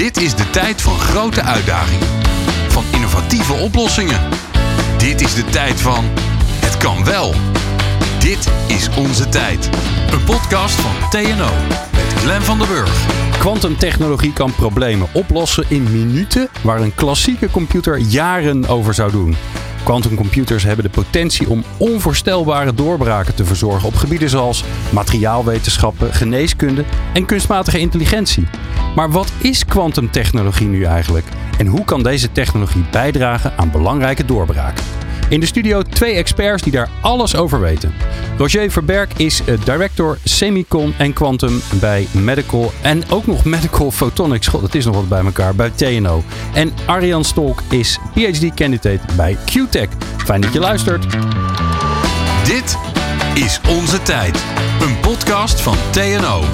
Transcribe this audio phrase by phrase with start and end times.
[0.00, 2.08] Dit is de tijd van grote uitdagingen.
[2.68, 4.20] Van innovatieve oplossingen.
[4.98, 6.04] Dit is de tijd van
[6.64, 7.34] het kan wel.
[8.18, 9.70] Dit is onze tijd.
[10.12, 11.50] Een podcast van TNO
[11.92, 13.06] met Glenn van der Burg.
[13.38, 19.36] Quantumtechnologie kan problemen oplossen in minuten waar een klassieke computer jaren over zou doen.
[19.84, 27.26] Quantumcomputers hebben de potentie om onvoorstelbare doorbraken te verzorgen op gebieden zoals materiaalwetenschappen, geneeskunde en
[27.26, 28.46] kunstmatige intelligentie.
[28.94, 31.26] Maar wat is kwantumtechnologie nu eigenlijk?
[31.58, 34.99] En hoe kan deze technologie bijdragen aan belangrijke doorbraken?
[35.30, 37.94] In de studio twee experts die daar alles over weten.
[38.38, 44.46] Roger Verberg is eh, director Semicon en Quantum bij Medical en ook nog Medical Photonics.
[44.46, 46.24] God, dat is nog wat bij elkaar bij TNO.
[46.54, 49.88] En Arjan Stolk is PhD candidate bij QTech.
[50.16, 51.06] Fijn dat je luistert.
[52.44, 52.78] Dit
[53.34, 54.44] is onze tijd.
[54.80, 56.44] Een podcast van TNO.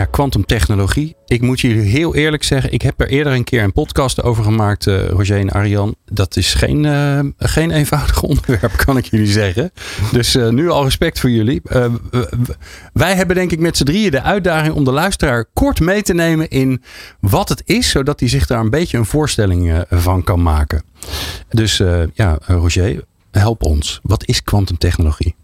[0.00, 1.16] Ja, kwantumtechnologie.
[1.26, 4.44] Ik moet jullie heel eerlijk zeggen, ik heb er eerder een keer een podcast over
[4.44, 5.94] gemaakt, uh, Roger en Arjan.
[6.04, 9.70] Dat is geen, uh, geen eenvoudig onderwerp, kan ik jullie zeggen.
[10.12, 11.62] Dus uh, nu al respect voor jullie.
[12.92, 16.14] wij hebben denk ik met z'n drieën de uitdaging om de luisteraar kort mee te
[16.14, 16.82] nemen in
[17.20, 20.82] wat het is, zodat hij zich daar een beetje een voorstelling van kan maken.
[21.48, 21.76] Dus
[22.14, 24.00] ja, Roger, help ons.
[24.02, 25.34] Wat is kwantumtechnologie?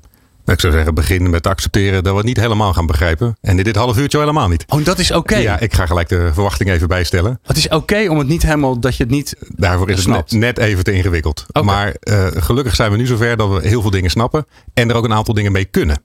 [0.46, 3.36] Ik zou zeggen, beginnen met accepteren dat we het niet helemaal gaan begrijpen.
[3.40, 4.64] En in dit half uurtje helemaal niet.
[4.68, 5.36] Oh, dat is oké.
[5.36, 7.38] Ja, ik ga gelijk de verwachting even bijstellen.
[7.42, 10.30] Het is oké om het niet helemaal, dat je het niet Daarvoor is snapt.
[10.30, 11.46] het net, net even te ingewikkeld.
[11.62, 14.46] Maar uh, gelukkig zijn we nu zover dat we heel veel dingen snappen.
[14.74, 16.02] En er ook een aantal dingen mee kunnen.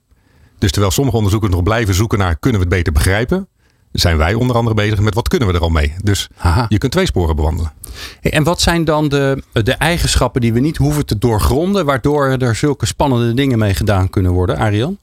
[0.58, 3.48] Dus terwijl sommige onderzoekers nog blijven zoeken naar kunnen we het beter begrijpen.
[3.92, 5.94] Zijn wij onder andere bezig met wat kunnen we er al mee.
[6.02, 6.66] Dus Aha.
[6.68, 7.72] je kunt twee sporen bewandelen.
[8.20, 12.26] Hey, en wat zijn dan de, de eigenschappen die we niet hoeven te doorgronden, waardoor
[12.26, 14.98] er zulke spannende dingen mee gedaan kunnen worden, Arjan?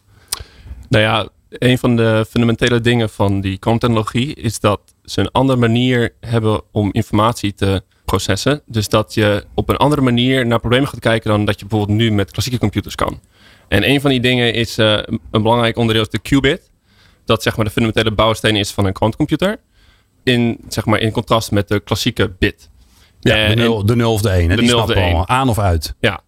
[0.89, 5.59] Nou ja, een van de fundamentele dingen van die kwantumtechnologie is dat ze een andere
[5.59, 8.61] manier hebben om informatie te processen.
[8.65, 11.99] Dus dat je op een andere manier naar problemen gaat kijken dan dat je bijvoorbeeld
[11.99, 13.19] nu met klassieke computers kan.
[13.67, 14.99] En een van die dingen is uh,
[15.31, 16.68] een belangrijk onderdeel is de qubit.
[17.29, 19.57] Dat zeg maar de fundamentele bouwsteen is van een quantumcomputer.
[20.23, 22.69] In, zeg maar, in contrast met de klassieke bit.
[23.19, 24.47] Ja, En- de 0 de nul of de 1.
[24.49, 25.25] de Die nul of de we allemaal.
[25.27, 25.29] één.
[25.37, 25.95] Aan of uit.
[25.99, 26.21] Ja,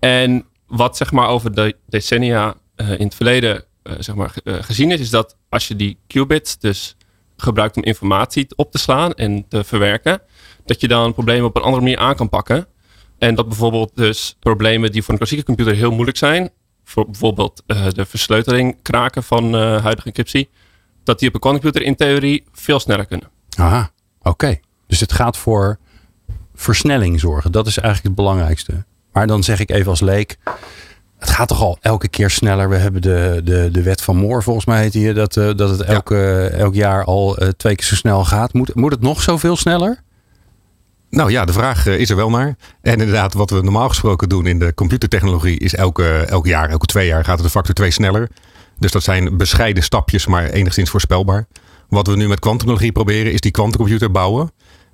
[0.00, 4.54] en wat zeg maar over de decennia eh, in het verleden eh, zeg maar, eh,
[4.60, 6.96] gezien is, is dat als je die qubits dus
[7.36, 10.20] gebruikt om informatie op te slaan en te verwerken,
[10.64, 12.66] dat je dan problemen op een andere manier aan kan pakken.
[13.18, 16.50] En dat bijvoorbeeld dus problemen die voor een klassieke computer heel moeilijk zijn,
[16.84, 20.50] voor bijvoorbeeld eh, de versleuteling kraken van eh, huidige encryptie,
[21.04, 23.28] dat die op een quantumcomputer in theorie veel sneller kunnen.
[23.58, 23.90] Aha,
[24.22, 24.58] oké.
[24.86, 25.78] Dus het gaat voor
[26.54, 27.52] versnelling zorgen.
[27.52, 28.84] Dat is eigenlijk het belangrijkste.
[29.12, 30.38] Maar dan zeg ik even als leek.
[31.18, 32.68] Het gaat toch al elke keer sneller.
[32.68, 35.12] We hebben de, de, de wet van Moore, volgens mij heet die.
[35.12, 38.52] Dat, eh, dat het elke, elk jaar al twee keer zo snel gaat.
[38.52, 40.02] Moet, moet het nog zoveel sneller?
[41.14, 42.56] Nou ja, de vraag eh, is er wel naar.
[42.82, 46.86] En inderdaad, wat we normaal gesproken doen in de computertechnologie is elke, elk jaar, elke
[46.86, 48.28] twee jaar gaat het een factor 2 sneller.
[48.78, 51.46] Dus dat zijn bescheiden stapjes, maar enigszins voorspelbaar.
[51.88, 54.52] Wat we nu met kwantumtechnologie proberen is die kwantumcomputer bouwen.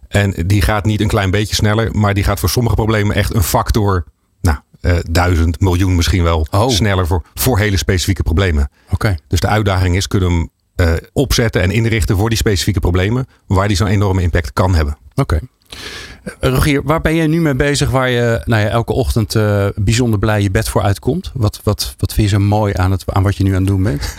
[0.09, 3.35] En die gaat niet een klein beetje sneller, maar die gaat voor sommige problemen echt
[3.35, 4.05] een factor,
[4.41, 6.69] nou, eh, duizend, miljoen misschien wel, Oh.
[6.69, 8.71] sneller voor, voor hele specifieke problemen.
[8.91, 9.15] Oké.
[9.29, 13.27] Dus de uitdaging is, kunnen we hem eh, opzetten en inrichten voor die specifieke problemen,
[13.47, 14.97] waar die zo'n enorme impact kan hebben.
[15.15, 15.35] Oké.
[15.35, 15.81] Eh,
[16.41, 20.19] Rogier, waar ben je nu mee bezig waar je nou ja, elke ochtend eh, bijzonder
[20.19, 21.31] blij je bed voor uitkomt?
[21.35, 23.67] Wat, wat, wat vind je zo mooi aan, het, aan wat je nu aan het
[23.67, 24.15] doen bent?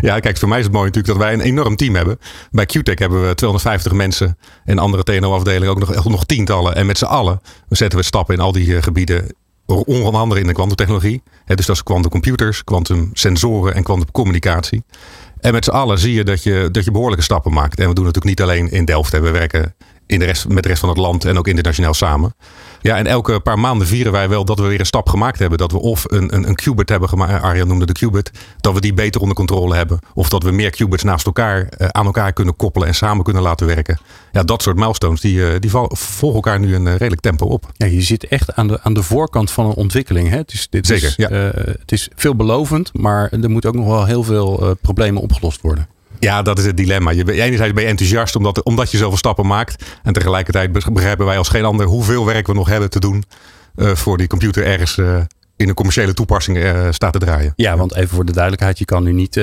[0.00, 2.18] Ja, kijk, voor mij is het mooi natuurlijk dat wij een enorm team hebben.
[2.50, 6.74] Bij QTech hebben we 250 mensen en andere TNO-afdelingen ook nog, nog tientallen.
[6.74, 9.34] En met z'n allen zetten we stappen in al die eh, gebieden,
[9.66, 11.22] onder andere in de kwantumtechnologie.
[11.46, 14.84] Dus dat is kwantumcomputers, kwantumsensoren en kwantumcommunicatie.
[15.40, 17.78] En met z'n allen zie je dat, je dat je behoorlijke stappen maakt.
[17.78, 19.12] En we doen natuurlijk niet alleen in Delft.
[19.12, 19.20] hè.
[19.20, 19.74] We werken
[20.08, 22.34] in de rest, met de rest van het land en ook internationaal samen.
[22.80, 25.58] Ja, en elke paar maanden vieren wij wel dat we weer een stap gemaakt hebben.
[25.58, 28.30] Dat we of een, een, een qubit hebben gemaakt, Arjan noemde de qubit,
[28.60, 29.98] dat we die beter onder controle hebben.
[30.14, 33.42] Of dat we meer qubits naast elkaar eh, aan elkaar kunnen koppelen en samen kunnen
[33.42, 33.98] laten werken.
[34.32, 37.70] Ja, dat soort milestones, die, eh, die volgen elkaar nu een eh, redelijk tempo op.
[37.76, 40.28] Ja, je zit echt aan de, aan de voorkant van een ontwikkeling.
[40.28, 40.36] Hè?
[40.36, 41.28] Het, is, dit Zeker, is, ja.
[41.28, 45.60] eh, het is veelbelovend, maar er moeten ook nog wel heel veel eh, problemen opgelost
[45.60, 45.88] worden.
[46.20, 47.10] Ja, dat is het dilemma.
[47.10, 49.84] Je, bent- enerzijds ben je enthousiast omdat, omdat je zoveel stappen maakt.
[50.02, 53.24] En tegelijkertijd begrijpen wij als geen ander hoeveel werk we nog hebben te doen.
[53.74, 55.16] eh, voor die computer ergens eh,
[55.56, 57.52] in een commerciële toepassing eh, staat te draaien.
[57.56, 59.34] Ja, want even voor de duidelijkheid, je kan nu niet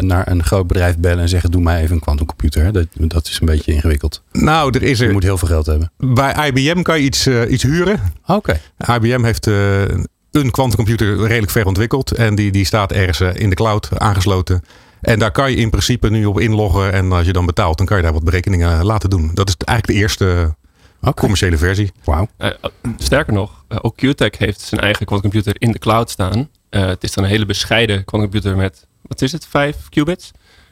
[0.00, 2.62] naar een groot bedrijf bellen en zeggen: Doe mij even een quantumcomputer.
[2.64, 2.70] hè.
[2.70, 4.22] Dat, dat is een beetje ingewikkeld.
[4.32, 5.12] Nou, er is Je er.
[5.12, 5.90] moet heel veel geld hebben.
[5.98, 8.00] Bij IBM kan je iets, iets huren.
[8.26, 8.60] Oké.
[8.94, 12.10] IBM heeft een quantumcomputer redelijk ver ontwikkeld.
[12.12, 14.62] En die, die staat ergens in de cloud aangesloten.
[15.06, 16.92] En daar kan je in principe nu op inloggen.
[16.92, 19.30] En als je dan betaalt, dan kan je daar wat berekeningen laten doen.
[19.34, 20.54] Dat is eigenlijk de eerste
[21.00, 21.20] Oké.
[21.20, 21.92] commerciële versie.
[22.04, 22.28] Wauw.
[22.36, 22.50] Eh,
[22.98, 26.48] sterker nog, eh, ook QTech heeft zijn eigen quantumcomputer in de cloud staan.
[26.68, 30.30] Eh, het is dan een hele bescheiden quantumcomputer met, wat is het, 5 qubits.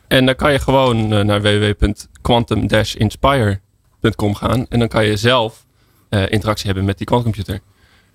[0.08, 4.66] En dan kan je gewoon eh, naar www.quantum-inspire.com gaan.
[4.68, 5.64] En dan kan je zelf
[6.08, 7.60] eh, interactie hebben met die quantumcomputer.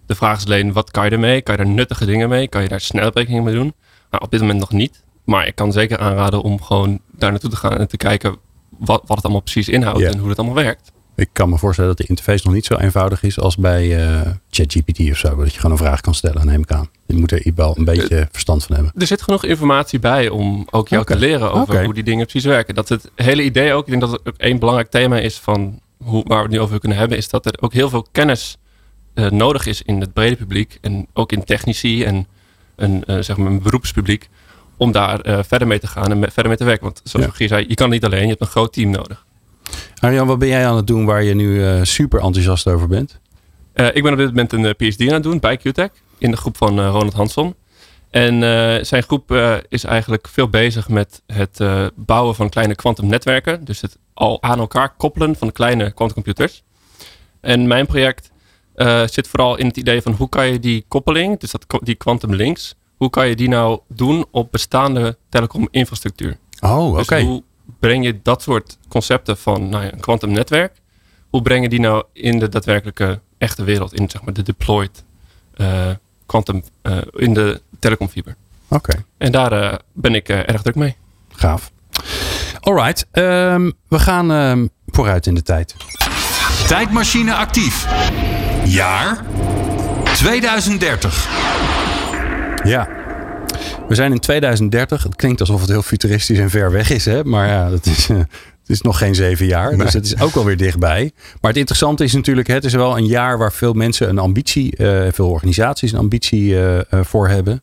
[0.05, 1.41] De vraag is alleen, wat kan je ermee?
[1.41, 2.47] Kan je daar nuttige dingen mee?
[2.47, 3.73] Kan je daar snelberekeningen mee doen?
[4.11, 5.07] Nou, op dit moment nog niet.
[5.29, 8.35] Maar ik kan zeker aanraden om gewoon daar naartoe te gaan en te kijken
[8.69, 10.91] wat, wat het allemaal precies inhoudt en hoe het allemaal werkt.
[11.15, 14.31] Ik kan me voorstellen dat de interface nog niet zo eenvoudig is als bij eh,
[14.49, 15.35] ChatGPT of zo.
[15.35, 16.89] Dat je gewoon een vraag kan stellen, neem ik aan.
[17.05, 18.93] Je moet er wel een beetje verstand van hebben.
[18.97, 22.49] Er zit genoeg informatie bij om ook jou te leren over hoe die dingen precies
[22.49, 22.75] werken.
[22.75, 25.79] Dat het hele idee ook, ik denk dat het ook één belangrijk thema is van
[26.03, 28.57] hoe, waar we het nu over kunnen hebben, is dat er ook heel veel kennis
[29.13, 32.27] eh, nodig is in het brede publiek en ook in technici en
[32.75, 34.29] een, eh, zeg maar een beroepspubliek
[34.79, 36.83] om daar eh, verder mee te gaan en me- verder mee te werken.
[36.83, 37.31] Want zoals Ja.
[37.31, 39.25] Rogier zei, je kan niet alleen, je hebt een groot team nodig.
[39.99, 43.19] Arjan, wat ben jij aan het doen waar je nu eh, super enthousiast over bent?
[43.73, 46.37] Eh, ik ben op dit moment een PhD aan het doen bij QTech in de
[46.37, 47.55] groep van Ronald Hansson.
[48.09, 48.39] En
[48.85, 49.31] zijn groep
[49.69, 51.59] is eigenlijk veel bezig met het
[51.95, 53.65] bouwen van kleine kwantumnetwerken.
[53.65, 56.63] Dus het al aan elkaar koppelen van kleine quantumcomputers.
[57.41, 58.31] En mijn project
[59.05, 62.33] zit vooral in het idee van hoe kan je die koppeling, dus dat, die quantum
[62.33, 66.37] links, hoe kan je die nou doen op bestaande telecominfrastructuur?
[66.61, 67.15] Oh, oké.
[67.15, 67.43] Dus hoe
[67.79, 70.81] breng je dat soort concepten van nou ja, een kwantumnetwerk,
[71.29, 75.03] hoe breng je die nou in de daadwerkelijke echte wereld, in zeg maar de deployed
[75.53, 75.89] eh,
[76.25, 78.35] quantum, eh, in de telecomfiber?
[78.67, 80.95] Oké, En daar eh, ben ik eh, erg druk mee.
[81.31, 81.71] gaaf.
[82.59, 85.75] Alright, ehm, we gaan ehm, vooruit in de tijd.
[86.67, 87.87] Tijdmachine actief.
[88.65, 89.25] Jaar
[90.13, 91.27] 2030.
[92.63, 92.87] Ja.
[93.87, 95.03] We zijn in 2030.
[95.03, 97.23] Het klinkt alsof het heel futuristisch en ver weg is, hè?
[97.23, 99.77] maar ja, dat is, eh, het is nog geen zeven jaar.
[99.77, 101.11] Dus het is ook alweer dichtbij.
[101.41, 104.75] Maar het interessante is natuurlijk, het is wel een jaar waar veel mensen een ambitie,
[104.75, 107.61] eh, veel organisaties een ambitie eh, voor hebben.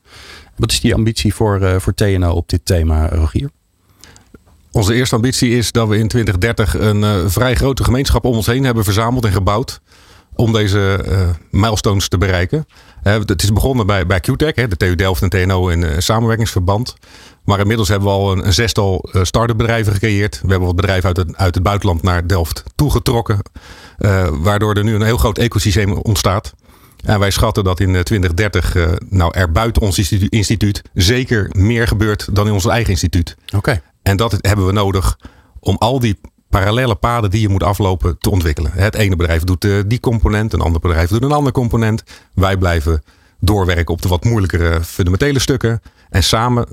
[0.57, 3.51] Wat is die ambitie voor, voor TNO op dit thema, Rogier?
[4.73, 8.65] Onze eerste ambitie is dat we in 2030 een vrij grote gemeenschap om ons heen
[8.65, 9.81] hebben verzameld en gebouwd.
[10.37, 12.67] Om deze eh, milestones te bereiken.
[13.03, 16.95] Het is begonnen bij, bij QTech, hè, de TU Delft en TNO in eh, samenwerkingsverband.
[17.45, 20.41] Maar inmiddels hebben we al een, een zestal eh, start-up bedrijven gecreëerd.
[20.43, 23.39] We hebben wat bedrijven uit het, uit het buitenland naar Delft toegetrokken.
[24.31, 26.55] waardoor er nu een heel groot ecosysteem ontstaat.
[27.07, 31.51] En wij schatten dat in eh, 2030 eh, nou, er buiten ons instituut, instituut zeker
[31.53, 33.37] meer gebeurt dan in ons eigen instituut.
[33.57, 33.83] Oké.
[34.03, 35.19] En dat hebben we nodig
[35.61, 36.19] om al die
[36.59, 38.71] parallele paden die je moet aflopen te ontwikkelen.
[38.75, 42.03] Het ene bedrijf doet eh, die component, een ander bedrijf doet een ander component.
[42.35, 43.03] Wij blijven
[43.41, 45.83] doorwerken op de wat moeilijkere fundamentele stukken.
[46.11, 46.67] En samen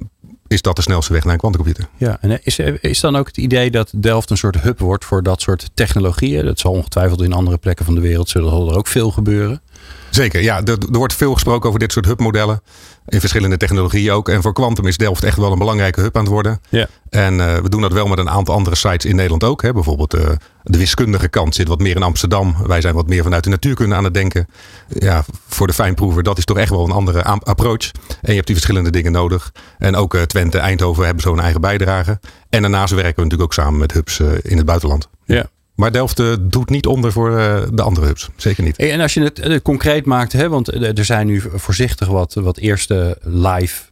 [0.48, 1.90] is dat de snelste weg naar een kwantumcomputer.
[1.98, 5.24] Ja, en is, is dan ook het idee dat Delft een soort hub wordt voor
[5.24, 6.46] dat soort technologieën?
[6.46, 9.62] Dat zal ongetwijfeld in andere plekken van de wereld zullen er ook veel gebeuren.
[10.10, 10.64] Zeker, ja.
[10.64, 12.62] Er, er wordt veel gesproken over dit soort hubmodellen.
[13.08, 14.30] In verschillende technologieën ook.
[14.30, 16.62] En voor Quantum is Delft echt wel een belangrijke hub aan het worden.
[16.70, 16.88] Ja.
[17.10, 19.62] En eh, we doen dat wel met een aantal andere sites in Nederland ook.
[19.62, 19.74] Hè.
[19.74, 20.30] Bijvoorbeeld eh,
[20.64, 22.56] de wiskundige kant zit wat meer in Amsterdam.
[22.66, 24.48] Wij zijn wat meer vanuit de natuurkunde aan het denken.
[24.88, 27.92] Ja, voor de fijnproever, dat is toch echt wel een andere approach.
[27.92, 29.52] En je hebt die verschillende dingen nodig.
[29.78, 32.20] En ook eh, Twente, Eindhoven hebben zo een eigen bijdrage.
[32.50, 35.10] En daarnaast werken we natuurlijk ook samen met hubs in het buitenland.
[35.26, 35.50] Ja.
[35.84, 38.30] Maar Delft eh, doet niet onder voor eh, de andere hubs.
[38.36, 38.78] Zeker niet.
[38.78, 42.58] En als je het eh, concreet maakt, hè, want er zijn nu voorzichtig wat, wat
[42.58, 43.84] eerste live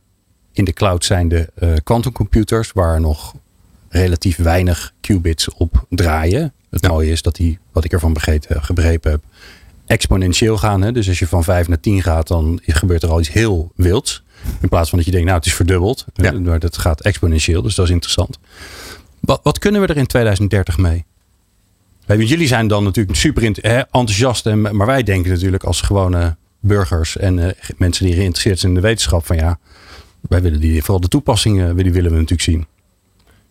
[0.52, 1.50] in de cloud zijnde
[1.84, 3.34] quantumcomputers, waar nog
[3.90, 6.54] relatief weinig qubits op draaien.
[6.70, 6.90] Het Ja.
[6.90, 9.22] mooie is dat die, wat ik ervan begrepen, begrepen heb,
[9.86, 10.82] exponentieel gaan.
[10.82, 10.92] Hè?
[10.92, 14.24] Dus als je van 5 naar 10 gaat, dan gebeurt er al iets heel wilds.
[14.62, 16.06] In plaats van dat je denkt, nou het is verdubbeld.
[16.14, 16.32] Ja.
[16.32, 18.38] Maar dat gaat exponentieel, dus dat is interessant.
[19.20, 21.06] Wat, wat kunnen we er in 2030 mee?
[22.18, 24.46] Jullie zijn dan natuurlijk super enthousiast.
[24.46, 28.82] En, maar wij denken natuurlijk als gewone burgers en eh, mensen die geïnteresseerd zijn in
[28.82, 29.26] de wetenschap.
[29.26, 29.60] Van ja,
[30.22, 32.68] wij willen die, vooral de toepassingen die willen we natuurlijk zien.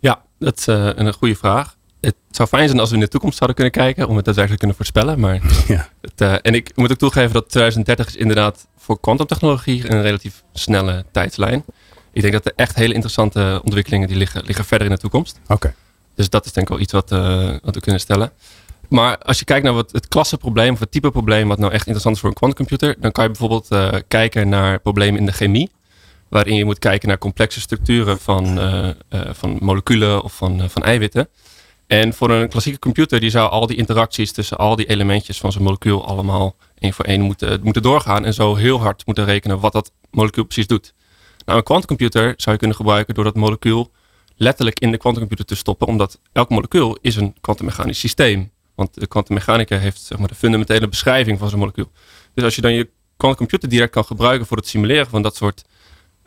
[0.00, 1.76] Ja, dat is eh, een goede vraag.
[2.00, 4.60] Het zou fijn zijn als we in de toekomst zouden kunnen kijken om het daadwerkelijk
[4.62, 5.20] te kunnen voorspellen.
[5.20, 5.34] Maar
[5.76, 5.88] Ja.
[6.00, 10.42] het, eh, en ik moet ook toegeven dat 2030 is inderdaad voor kwantumtechnologie een relatief
[10.52, 11.64] snelle tijdslijn.
[12.12, 15.40] Ik denk dat er echt hele interessante ontwikkelingen die liggen, liggen verder in de toekomst.
[15.46, 15.74] Oké.
[16.20, 18.32] Dus dat is denk ik wel iets wat, eh, wat we kunnen stellen.
[18.88, 21.82] Maar als je kijkt naar wat het klassenprobleem of het type probleem wat nou echt
[21.82, 25.32] interessant is voor een quantumcomputer, dan kan je bijvoorbeeld eh, kijken naar problemen in de
[25.32, 25.70] chemie.
[26.28, 28.88] Waarin je moet kijken naar complexe structuren van, eh,
[29.32, 31.28] van moleculen of van, van eiwitten.
[31.86, 35.52] En voor een klassieke computer die zou al die interacties tussen al die elementjes van
[35.52, 38.24] zo'n molecuul allemaal één voor één moeten, moeten doorgaan.
[38.24, 40.94] En zo heel hard moeten rekenen wat dat molecuul precies doet.
[41.44, 43.90] Nou, een quantumcomputer zou je kunnen gebruiken door dat molecuul
[44.40, 48.50] letterlijk in de kwantumcomputer te stoppen, omdat elk molecuul is een kwantummechanisch systeem.
[48.74, 51.90] Want de kwantummechanica heeft zeg maar, de fundamentele beschrijving van zo'n molecuul.
[52.34, 55.64] Dus als je dan je kwantumcomputer direct kan gebruiken voor het simuleren van dat soort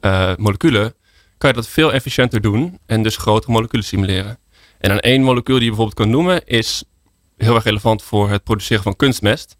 [0.01, 0.93] uh, moleculen,
[1.37, 4.39] kan je dat veel efficiënter doen en dus grotere moleculen simuleren.
[4.77, 6.83] En dan één molecuul die je bijvoorbeeld kan noemen is
[7.37, 9.57] heel erg relevant voor het produceren van kunstmest.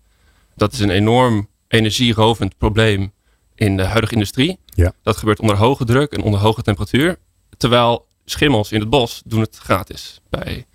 [0.55, 3.11] Dat is een enorm energierovend probleem
[3.55, 4.59] in de huidige industrie.
[4.65, 4.93] Ja.
[5.03, 7.19] Dat gebeurt onder hoge druk en onder hoge temperatuur.
[7.57, 10.65] Terwijl schimmels in het bos doen het gratis bij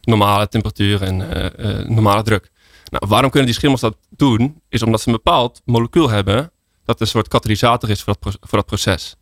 [0.00, 2.50] normale temperatuur en uh, uh, normale druk.
[2.90, 4.60] Nou, waarom kunnen die schimmels dat doen?
[4.68, 6.52] Is omdat ze een bepaald molecuul hebben
[6.84, 9.16] dat een soort katalysator is voor dat, voor dat proces.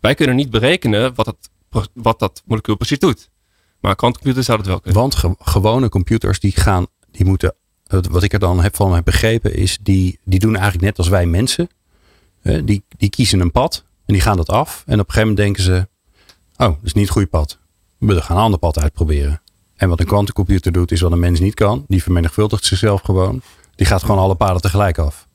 [0.00, 1.50] Wij kunnen niet berekenen wat dat,
[1.94, 3.30] wat dat molecuul precies doet.
[3.80, 5.22] Maar kwantcomputers zouden het wel kunnen.
[5.22, 7.54] Want gewone computers die gaan, die moeten,
[8.10, 11.08] wat ik er dan heb van heb begrepen, is die, die doen eigenlijk net als
[11.08, 11.68] wij mensen.
[12.42, 14.82] Die, die kiezen een pad en die gaan dat af.
[14.86, 15.88] En op een gegeven moment denken ze,
[16.60, 17.58] oh, dat is niet het goede pad.
[17.98, 19.42] We gaan een ander pad uitproberen.
[19.76, 21.84] En wat een kwantumcomputer doet, is wat een mens niet kan.
[21.88, 23.42] Die vermenigvuldigt zichzelf gewoon.
[23.74, 25.28] Die gaat gewoon alle paden tegelijk af.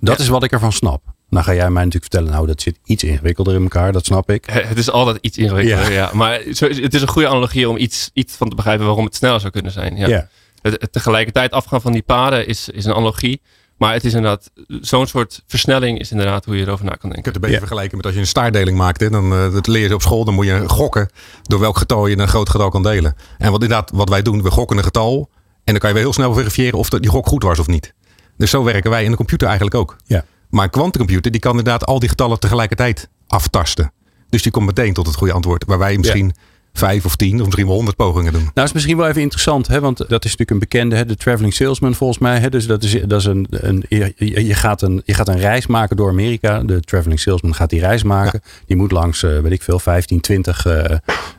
[0.00, 1.02] Dat is wat ik ervan snap.
[1.28, 4.30] Nou ga jij mij natuurlijk vertellen, nou dat zit iets ingewikkelder in elkaar, dat snap
[4.30, 4.44] ik.
[4.44, 6.10] Het is altijd iets ingewikkelder, ja.
[6.12, 9.40] Maar het is een goede analogie om iets, iets van te begrijpen waarom het sneller
[9.40, 9.96] zou kunnen zijn.
[9.96, 10.28] Ja.
[10.60, 13.40] Het, tegelijkertijd afgaan van die paden is, is een analogie.
[13.76, 17.16] Maar het is inderdaad, zo'n soort versnelling is inderdaad hoe je erover na kan denken.
[17.16, 19.00] Je kunt het een beetje vergelijken met als je een staardeling maakt.
[19.00, 21.08] Hè, dan, uh, dat leer je op school, dan moet je gokken
[21.42, 23.16] door welk getal je een groot getal kan delen.
[23.38, 25.30] En wat inderdaad, wat wij doen, we gokken een getal.
[25.64, 27.94] En dan kan je weer heel snel verifiëren of die gok goed was of niet.
[28.36, 29.96] Dus zo werken wij in de computer eigenlijk ook.
[30.04, 30.24] Ja.
[30.50, 33.92] Maar een kwantumcomputer die kan inderdaad al die getallen tegelijkertijd aftasten.
[34.28, 35.64] Dus die komt meteen tot het goede antwoord.
[35.66, 36.34] Waar wij misschien
[36.76, 38.50] vijf of tien of misschien wel honderd pogingen doen.
[38.54, 39.80] Nou, is misschien wel even interessant, hè?
[39.80, 41.06] want dat is natuurlijk een bekende, hè?
[41.06, 42.38] de traveling salesman volgens mij.
[42.38, 42.48] Hè?
[42.48, 45.96] Dus dat is, dat is een, een je, gaat een, je gaat een reis maken
[45.96, 46.60] door Amerika.
[46.62, 48.42] De traveling salesman gaat die reis maken.
[48.66, 50.84] Die moet langs, uh, weet ik veel, 15, 20 uh,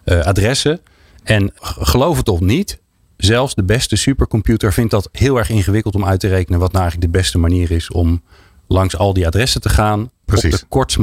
[0.05, 0.79] uh, adressen.
[1.23, 2.79] En geloof het of niet,
[3.17, 6.83] zelfs de beste supercomputer vindt dat heel erg ingewikkeld om uit te rekenen wat nou
[6.83, 8.21] eigenlijk de beste manier is om
[8.67, 10.11] langs al die adressen te gaan.
[10.25, 10.53] Precies.
[10.53, 10.97] Op de kortst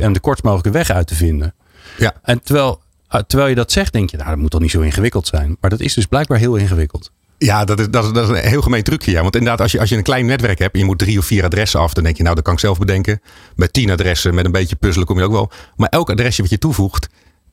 [0.00, 1.54] en de kortst mogelijke weg uit te vinden.
[1.98, 2.14] Ja.
[2.22, 2.80] En terwijl,
[3.22, 5.56] terwijl je dat zegt, denk je, nou, dat moet toch niet zo ingewikkeld zijn.
[5.60, 7.10] Maar dat is dus blijkbaar heel ingewikkeld.
[7.38, 9.10] Ja, dat is, dat, is, dat is een heel gemeen trucje.
[9.10, 9.22] Ja.
[9.22, 11.24] Want inderdaad, als je, als je een klein netwerk hebt en je moet drie of
[11.24, 13.20] vier adressen af, dan denk je, nou, dat kan ik zelf bedenken.
[13.56, 15.50] Met tien adressen, met een beetje puzzelen kom je ook wel.
[15.76, 17.08] Maar elk adresje wat je toevoegt,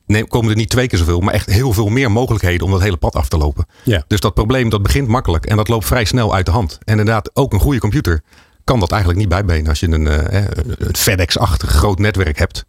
[0.06, 2.80] nee, komen er niet twee keer zoveel, maar echt heel veel meer mogelijkheden om dat
[2.80, 3.66] hele pad af te lopen.
[3.84, 4.04] Ja.
[4.06, 6.78] Dus dat probleem dat begint makkelijk en dat loopt vrij snel uit de hand.
[6.84, 8.22] En inderdaad, ook een goede computer
[8.64, 9.68] kan dat eigenlijk niet bijbenen.
[9.68, 10.44] Als je een, uh,
[10.78, 12.64] een FedEx-achtig groot netwerk hebt,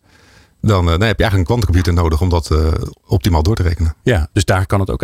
[0.68, 2.68] dan, uh, dan, heb je eigenlijk een kwantumcomputer nodig om dat uh,
[3.06, 3.96] optimaal door te rekenen.
[4.04, 5.02] Ja, dus daar kan het ook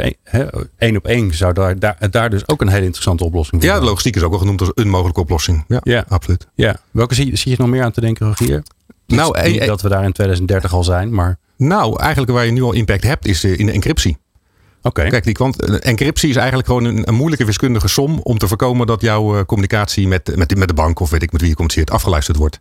[0.78, 3.80] één op één zou daar, daar, daar dus ook een hele interessante oplossing voor Ja,
[3.80, 5.64] de logistiek is ook wel genoemd als een mogelijke oplossing.
[5.68, 6.06] Ja, ja.
[6.08, 6.48] absoluut.
[6.56, 6.76] Ja.
[6.92, 8.64] Welke zie, zie je nog meer aan te denken, Rogier?
[9.08, 11.38] Nou, niet dat we daar in 2030 al zijn, maar...
[11.58, 14.18] Nou, eigenlijk waar je nu al impact hebt, is in de encryptie.
[14.82, 15.10] Okay.
[15.10, 18.88] Kijk, die kwant encryptie is eigenlijk gewoon een, een, moeilijke wiskundige som om te voorkomen
[18.88, 21.92] dat jouw communicatie met, met, met de bank of weet ik met wie je communiceert
[21.92, 22.60] afgeluisterd wordt.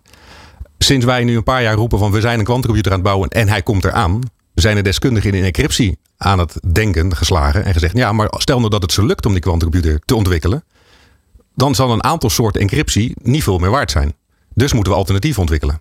[0.78, 3.28] Sinds wij nu een paar jaar roepen van we zijn een kwantumcomputer aan het bouwen
[3.28, 4.20] en hij komt eraan,
[4.54, 8.70] zijn er deskundigen in encryptie aan het denken geslagen en gezegd ja, maar stel nou
[8.70, 10.64] dat het zo lukt om die kwantumcomputer te ontwikkelen,
[11.54, 14.14] dan zal een aantal soorten encryptie niet veel meer waard zijn.
[14.54, 15.80] Dus moeten we alternatieven ontwikkelen.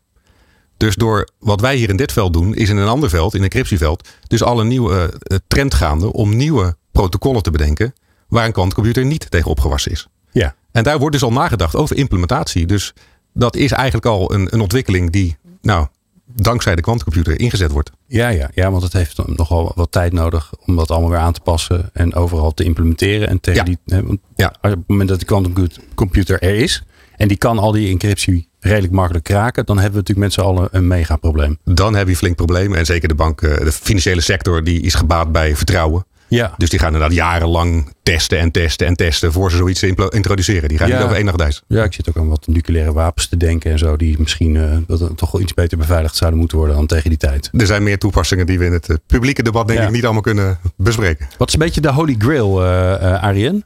[0.77, 3.39] Dus door wat wij hier in dit veld doen, is in een ander veld, in
[3.39, 7.93] een encryptieveld, dus al een nieuwe uh, trend gaande om nieuwe protocollen te bedenken
[8.27, 10.07] waar een kwantumcomputer niet tegen opgewassen is.
[10.31, 10.55] Ja.
[10.71, 12.65] En daar wordt dus al nagedacht over implementatie.
[12.65, 12.93] Dus
[13.37, 15.87] dat is eigenlijk al een, een ontwikkeling die, nou,
[16.35, 17.91] dankzij de kwantumcomputer ingezet wordt.
[18.07, 21.33] Ja, ja, ja, want het heeft nogal wat tijd nodig om dat allemaal weer aan
[21.33, 23.27] te passen en overal te implementeren.
[23.27, 23.63] En tegen Ja.
[23.65, 24.47] die, hè, want Ja.
[24.61, 26.83] op het moment dat de kwantumcomputer er is
[27.17, 30.49] en die kan al die encryptie redelijk makkelijk kraken, dan hebben we natuurlijk met z'n
[30.49, 31.57] allen een mega probleem.
[31.63, 32.73] Dan heb je flink probleem.
[32.73, 36.05] En zeker de bank, eh, de financiële sector, die is gebaat bij vertrouwen.
[36.29, 40.69] Ja, Dus die gaan inderdaad jarenlang testen en testen en testen voor ze zoiets introduceren.
[40.69, 40.95] Die gaan Ja.
[40.95, 41.61] niet over één nacht ijs.
[41.67, 44.77] ja ik zit ook aan wat nucleaire wapens te denken en zo, die misschien eh,
[44.87, 47.49] dat toch wel iets beter beveiligd zouden moeten worden dan tegen die tijd.
[47.53, 49.85] Er zijn meer toepassingen die we in het eh, publieke debat denk Ja.
[49.85, 51.27] ik niet allemaal kunnen bespreken.
[51.37, 53.65] Wat is een beetje de holy grail, eh eh, Arjen?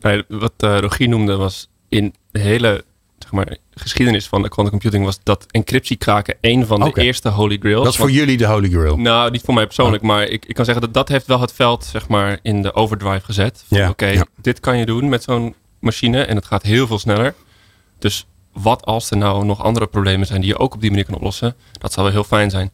[0.00, 2.84] Nee, wat uh, Rogier noemde was in de hele
[3.30, 7.28] zeg maar, geschiedenis van de quantum computing was dat encryptie kraken een van de eerste
[7.28, 7.82] holy grails.
[7.82, 8.96] Dat is voor Want- jullie de holy grail.
[8.98, 11.52] Nou, niet voor mij persoonlijk, maar ik, ik kan zeggen dat dat heeft wel het
[11.52, 13.64] veld zeg maar in de overdrive gezet.
[13.68, 13.88] Ja.
[13.88, 14.24] Oké, Ja.
[14.40, 17.34] dit kan je doen met zo'n machine en het gaat heel veel sneller.
[17.98, 21.04] Dus wat als er nou nog andere problemen zijn die je ook op die manier
[21.06, 21.54] kan oplossen?
[21.72, 22.70] Dat zou wel heel fijn zijn.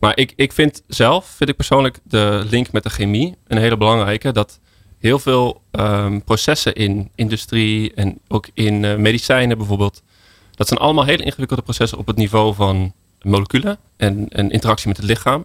[0.00, 3.76] Maar ik, ik vind zelf, vind ik persoonlijk de link met de chemie een hele
[3.76, 4.32] belangrijke.
[4.32, 4.60] Dat
[5.02, 10.02] heel veel ehm, processen in industrie en ook in eh, medicijnen bijvoorbeeld.
[10.50, 12.92] Dat zijn allemaal hele ingewikkelde processen op het niveau van
[13.22, 15.44] moleculen en, en interactie met het lichaam.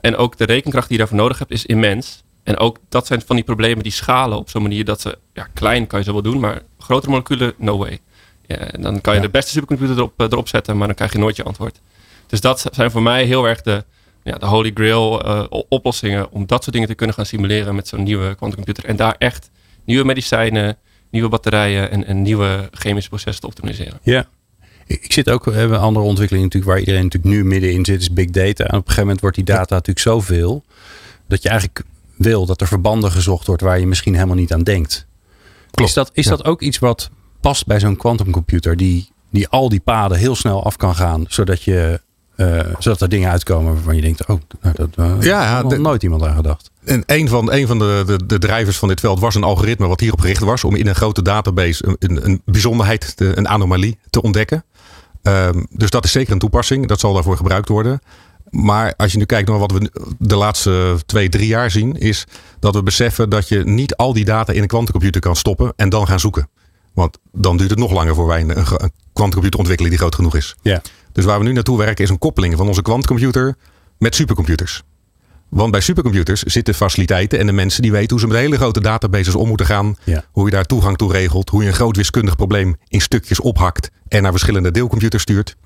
[0.00, 2.22] En ook de rekenkracht die je daarvoor nodig hebt is immens.
[2.42, 5.48] En ook dat zijn van die problemen die schalen op zo'n manier dat ze, ja,
[5.54, 7.98] klein kan je ze wel doen, maar grotere moleculen, no way.
[8.46, 9.26] Ja, en dan kan je Ja.
[9.26, 11.80] de beste supercomputer erop, eh, erop zetten, maar dan krijg je nooit je antwoord.
[12.26, 13.84] Dus dat zijn voor mij heel erg de,
[14.24, 17.88] ja, de holy grail eh, oplossingen om dat soort dingen te kunnen gaan simuleren met
[17.88, 18.84] zo'n nieuwe quantumcomputer.
[18.84, 19.50] En daar echt
[19.84, 20.76] nieuwe medicijnen,
[21.10, 23.98] nieuwe batterijen en, en nieuwe chemische processen te optimaliseren.
[24.02, 24.26] Ja.
[24.86, 27.84] Ik ik zit ook, we hebben een andere ontwikkeling natuurlijk waar iedereen natuurlijk nu middenin
[27.84, 28.64] zit, is big data.
[28.64, 30.64] En op een gegeven moment wordt die data natuurlijk zoveel
[31.26, 31.82] dat je eigenlijk
[32.16, 35.06] wil dat er verbanden gezocht wordt waar je misschien helemaal niet aan denkt.
[35.70, 36.30] Klopt, Is dat, is ja.
[36.30, 40.64] dat ook iets wat past bij zo'n quantumcomputer die, die al die paden heel snel
[40.64, 42.00] af kan gaan, zodat je
[42.36, 46.02] eh, zodat er dingen uitkomen waarvan je denkt, oh, nou, dat uh, Ja, de- nooit
[46.02, 46.70] iemand aan gedacht.
[46.84, 49.86] En een van, een van de, de, de drijvers van dit veld was een algoritme
[49.86, 53.48] wat hierop gericht was om in een grote database een, een, een bijzonderheid, te- een
[53.48, 54.64] anomalie te ontdekken.
[55.22, 56.86] Ehm, dus dat is zeker een toepassing.
[56.88, 58.00] Dat zal daarvoor gebruikt worden.
[58.50, 62.24] Maar als je nu kijkt naar wat we de laatste twee, drie jaar zien, is
[62.60, 65.88] dat we beseffen dat je niet al die data in een kwantumcomputer kan stoppen en
[65.88, 66.48] dan gaan zoeken.
[66.92, 70.14] Want dan duurt het nog langer voor wij een, een een kwantumcomputer ontwikkelen die groot
[70.14, 70.54] genoeg is.
[70.62, 70.80] Ja.
[71.14, 73.54] Dus waar we nu naartoe werken is een koppeling van onze kwantumcomputer
[73.98, 74.82] met supercomputers.
[75.48, 78.80] Want bij supercomputers zitten faciliteiten en de mensen die weten hoe ze met hele grote
[78.80, 79.96] databases om moeten gaan.
[80.04, 80.24] Ja.
[80.32, 81.50] Hoe je daar toegang toe regelt.
[81.50, 85.56] Hoe je een groot wiskundig probleem in stukjes ophakt en naar verschillende deelcomputers stuurt.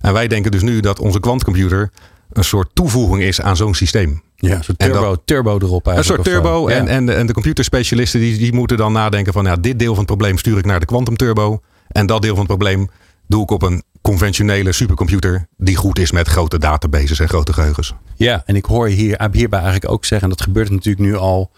[0.00, 1.90] En wij denken dus nu dat onze kwantcomputer
[2.32, 4.22] een soort toevoeging is aan zo'n systeem.
[4.36, 6.04] Ja, een soort turbo, turbo erop Een eigenlijk.
[6.04, 6.32] soort of zo.
[6.32, 6.70] turbo.
[6.70, 6.76] Ja.
[6.76, 9.88] En, en, de, en de computerspecialisten die, die moeten dan nadenken van ja, dit deel
[9.88, 11.60] van het probleem stuur ik naar de quantum turbo.
[11.88, 12.88] En dat deel van het probleem
[13.26, 17.94] doe ik op een conventionele supercomputer die goed is met grote databases en grote geheugens.
[18.16, 21.50] Ja, en ik hoor hier, hierbij eigenlijk ook zeggen, en dat gebeurt natuurlijk nu al,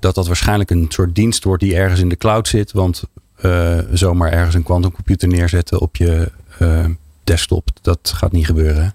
[0.00, 2.72] dat dat waarschijnlijk een soort dienst wordt die ergens in de cloud zit.
[2.72, 3.02] Want
[3.36, 6.84] eh, zomaar ergens een quantumcomputer neerzetten op je eh,
[7.24, 8.94] desktop, dat gaat niet gebeuren.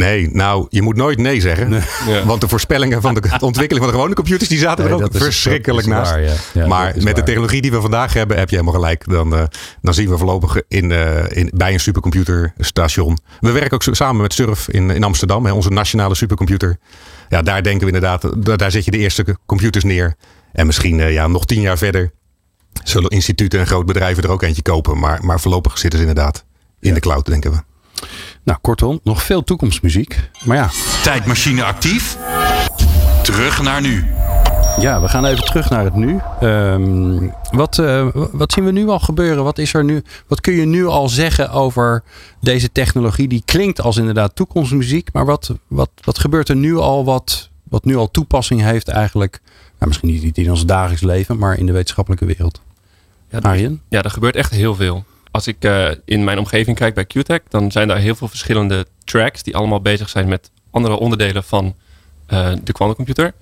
[0.00, 1.82] Nee, nou, je moet nooit nee zeggen.
[2.06, 2.24] Ja.
[2.24, 5.86] Want de voorspellingen van de ontwikkeling van de gewone computers, die zaten er ook verschrikkelijk
[5.86, 6.10] is naast.
[6.10, 6.34] waar, ja.
[6.52, 9.04] Ja, maar met de technologie die we vandaag hebben, heb je helemaal gelijk.
[9.08, 9.42] Dan, eh,
[9.80, 13.18] dan zien we voorlopig in, eh, in, bij een supercomputerstation.
[13.40, 16.78] We werken ook samen met Surf in, in Amsterdam, hè, onze nationale supercomputer.
[17.28, 20.16] Ja, daar denken we inderdaad, daar, daar zet je de eerste computers neer.
[20.52, 22.12] En misschien eh, ja, nog tien jaar verder
[22.84, 24.98] zullen instituten en groot bedrijven er ook eentje kopen.
[24.98, 26.44] Maar, maar voorlopig zitten ze inderdaad
[26.80, 27.69] in de cloud, denken we.
[28.42, 30.30] Nou, kortom, nog veel toekomstmuziek.
[30.44, 30.70] Maar ja,
[31.02, 32.16] Tijdmachine actief.
[33.22, 34.04] Terug naar nu.
[34.80, 36.18] ja we gaan even terug naar het nu.
[36.40, 39.44] Ehm, wat, eh, wat zien we nu al gebeuren?
[39.44, 42.02] Wat, is er nu, wat kun je nu al zeggen over
[42.40, 43.28] deze technologie?
[43.28, 45.08] Die klinkt als inderdaad toekomstmuziek.
[45.12, 49.40] Maar wat, wat, wat gebeurt er nu al wat, wat nu al toepassing heeft eigenlijk?
[49.78, 52.60] Nou, misschien niet- niet in ons dagelijks leven, maar in de wetenschappelijke wereld.
[53.30, 53.80] Ja, Arjen?
[53.88, 55.04] Ja, er gebeurt echt heel veel.
[55.30, 58.86] Als ik eh, in mijn omgeving kijk bij QTech, dan zijn daar heel veel verschillende
[59.04, 61.74] tracks die allemaal bezig zijn met andere onderdelen van
[62.26, 63.34] eh, de quantumcomputer.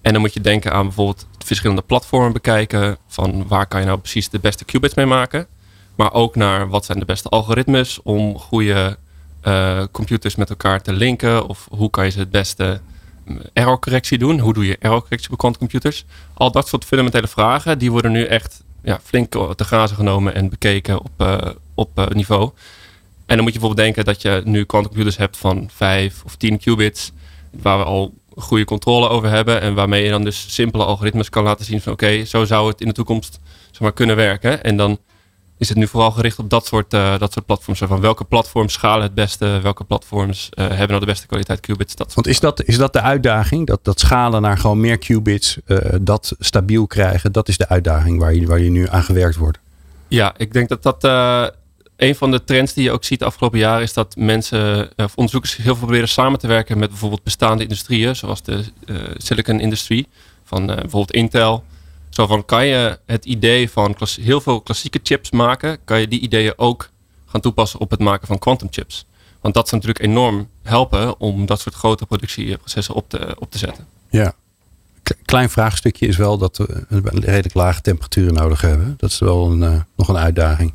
[0.00, 2.96] En dan moet je denken aan bijvoorbeeld verschillende platformen bekijken.
[3.08, 5.46] Van waar kan je nou precies de beste qubits mee maken.
[5.94, 8.98] Maar ook naar wat zijn de beste algoritmes om goede
[9.40, 11.48] eh, computers met elkaar te linken.
[11.48, 12.80] Of hoe kan je ze het beste
[13.24, 14.38] mm, errorcorrectie doen.
[14.38, 16.04] Hoe doe je errorcorrectie bij quantumcomputers.
[16.34, 20.48] Al dat soort fundamentele vragen, die worden nu echt ja, flink te grazen genomen en
[20.48, 21.38] bekeken op, eh,
[21.74, 22.50] op eh, niveau.
[23.26, 26.58] En dan moet je bijvoorbeeld denken dat je nu quantumcomputers hebt van 5 of 10
[26.58, 27.12] qubits,
[27.50, 31.44] waar we al goede controle over hebben en waarmee je dan dus simpele algoritmes kan
[31.44, 34.64] laten zien van oké, zo zou het in de toekomst zeg maar, kunnen werken.
[34.64, 34.98] En dan
[35.58, 37.78] is het nu vooral gericht op dat soort, eh, dat soort platforms.
[37.78, 41.94] Van welke platforms schalen het beste, welke platforms eh, hebben nou de beste kwaliteit qubits.
[41.96, 43.66] Dat Want is dat, is dat de uitdaging?
[43.66, 48.18] Dat, dat schalen naar gewoon meer qubits, eh, dat stabiel krijgen, dat is de uitdaging
[48.18, 49.58] waar je, waar je nu aan gewerkt wordt.
[50.08, 51.04] Ja, ik denk dat dat
[51.96, 55.14] een van de trends die je ook ziet de afgelopen jaren is dat mensen of
[55.14, 58.64] onderzoekers heel veel proberen samen te werken met bijvoorbeeld bestaande industrieën, zoals de
[59.16, 60.08] silicon industrie
[60.44, 61.64] van bijvoorbeeld Intel.
[62.14, 66.20] Zo van kan je het idee van heel veel klassieke chips maken, kan je die
[66.20, 66.90] ideeën ook
[67.26, 69.06] gaan toepassen op het maken van quantum chips.
[69.40, 73.58] Want dat zou natuurlijk enorm helpen om dat soort grote productieprocessen op te, op te
[73.58, 73.86] zetten.
[74.10, 74.34] Ja.
[75.24, 78.94] Klein vraagstukje is wel dat we een redelijk lage temperaturen nodig hebben.
[78.96, 80.72] Dat is wel een, eh, nog een uitdaging.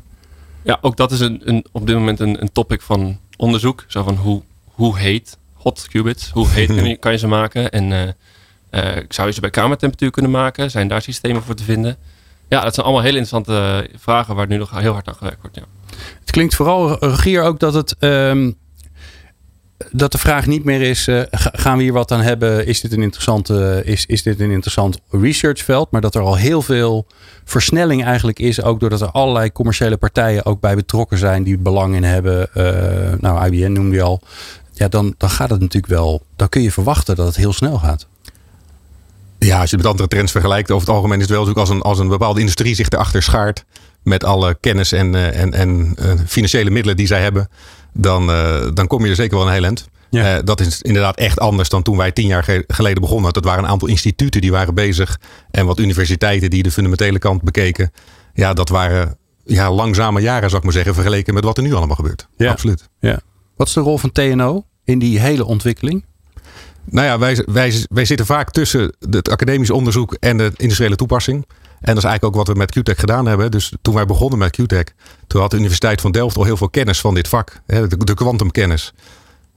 [0.62, 3.84] Ja, ook dat is een, een, op dit moment een, een topic van onderzoek.
[3.88, 6.30] Zo van hoe, hoe heet hot qubits?
[6.30, 7.70] Hoe heet kan je, kan je ze maken?
[7.70, 8.16] En
[8.70, 10.70] eh, eh, zou je ze bij kamertemperatuur kunnen maken?
[10.70, 11.96] Zijn daar systemen voor te vinden?
[12.48, 15.40] Ja, dat zijn allemaal hele interessante eh, vragen waar nu nog heel hard aan gewerkt
[15.40, 15.56] wordt.
[15.56, 15.62] Ja.
[16.20, 17.96] Het klinkt vooral, Rogier, ook dat het.
[17.98, 18.50] ehm,
[19.92, 22.66] dat de vraag niet meer is: eh, ga- gaan we hier wat aan hebben?
[22.66, 25.90] Is dit een interessante, is, is dit een interessant researchveld?
[25.90, 27.06] Maar dat er al heel veel
[27.44, 28.62] versnelling eigenlijk is.
[28.62, 32.54] Ook doordat er allerlei commerciële partijen ook bij betrokken zijn die belang in hebben.
[32.54, 34.20] Eh, nou, IBM noemde je al.
[34.72, 36.22] ja, dan, dan gaat het natuurlijk wel.
[36.36, 38.06] Dan kun je verwachten dat het heel snel gaat.
[39.46, 41.68] Ja, als je het met andere trends vergelijkt, over het algemeen is het wel natuurlijk
[41.68, 43.64] als een, als een bepaalde industrie zich erachter schaart.
[44.02, 47.48] Met alle kennis en, uh, en, en uh, financiële middelen die zij hebben.
[47.92, 49.88] Dan, uh, dan kom je er zeker wel een heel eind.
[50.10, 50.42] Ja.
[50.42, 53.32] dat is inderdaad echt anders dan toen wij tien jaar geleden begonnen.
[53.32, 55.20] Dat waren een aantal instituten die waren bezig.
[55.50, 57.92] En wat universiteiten die de fundamentele kant bekeken.
[58.34, 61.74] Ja, dat waren ja, langzame jaren, zou ik maar zeggen, vergeleken met wat er nu
[61.74, 62.28] allemaal gebeurt.
[62.36, 62.50] Ja.
[62.50, 62.88] Absoluut.
[63.00, 63.20] Ja.
[63.56, 66.04] Wat is de rol van TNO in die hele ontwikkeling?
[66.84, 71.46] Nou ja, wij, wij, wij zitten vaak tussen het academisch onderzoek en de industriële toepassing.
[71.80, 73.50] En dat is eigenlijk ook wat we met QTech gedaan hebben.
[73.50, 74.84] Dus toen wij begonnen met QTech,
[75.26, 77.60] toen had de Universiteit van Delft al heel veel kennis van dit vak.
[77.66, 78.92] De kwantumkennis.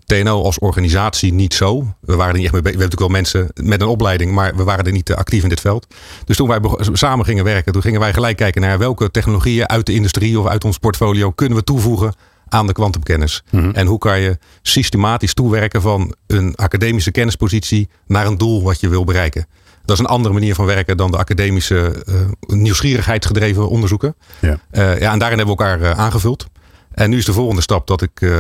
[0.06, 1.94] TNO als organisatie niet zo.
[2.00, 2.62] We waren er niet echt mee.
[2.62, 5.50] We hebben natuurlijk wel mensen met een opleiding, maar we waren er niet actief in
[5.50, 5.88] dit veld.
[6.26, 6.60] Dus toen wij
[6.92, 10.48] samen gingen werken, toen gingen wij gelijk kijken naar welke technologieën uit de industrie of
[10.48, 12.14] uit ons portfolio kunnen we toevoegen
[12.54, 13.44] aan de kwantumkennis.
[13.50, 13.72] Mm -hmm.
[13.72, 18.89] En hoe kan je systematisch toewerken van een academische kennispositie naar een doel wat je
[18.89, 19.48] wil bereiken.
[19.86, 22.16] Dat is een andere manier van werken dan de academische uh,
[22.58, 24.16] nieuwsgierigheidsgedreven onderzoeken.
[24.39, 24.60] Ja.
[24.72, 26.48] Uh, ja, en daarin hebben we elkaar uh, aangevuld.
[26.92, 28.32] En nu is de volgende stap dat ik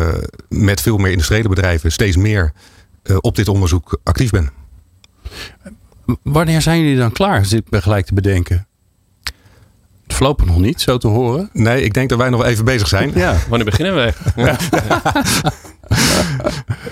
[0.49, 2.51] met veel meer industriële bedrijven steeds meer
[3.19, 4.49] op dit onderzoek actief ben.
[6.23, 7.45] Wanneer zijn jullie dan klaar?
[7.45, 8.67] Zit ik gelijk te bedenken.
[10.13, 11.49] Voorlopig nog niet, zo te horen.
[11.53, 13.11] Nee, ik denk dat wij nog even bezig zijn.
[13.15, 14.13] Ja, wanneer beginnen we?
[14.35, 14.57] ja.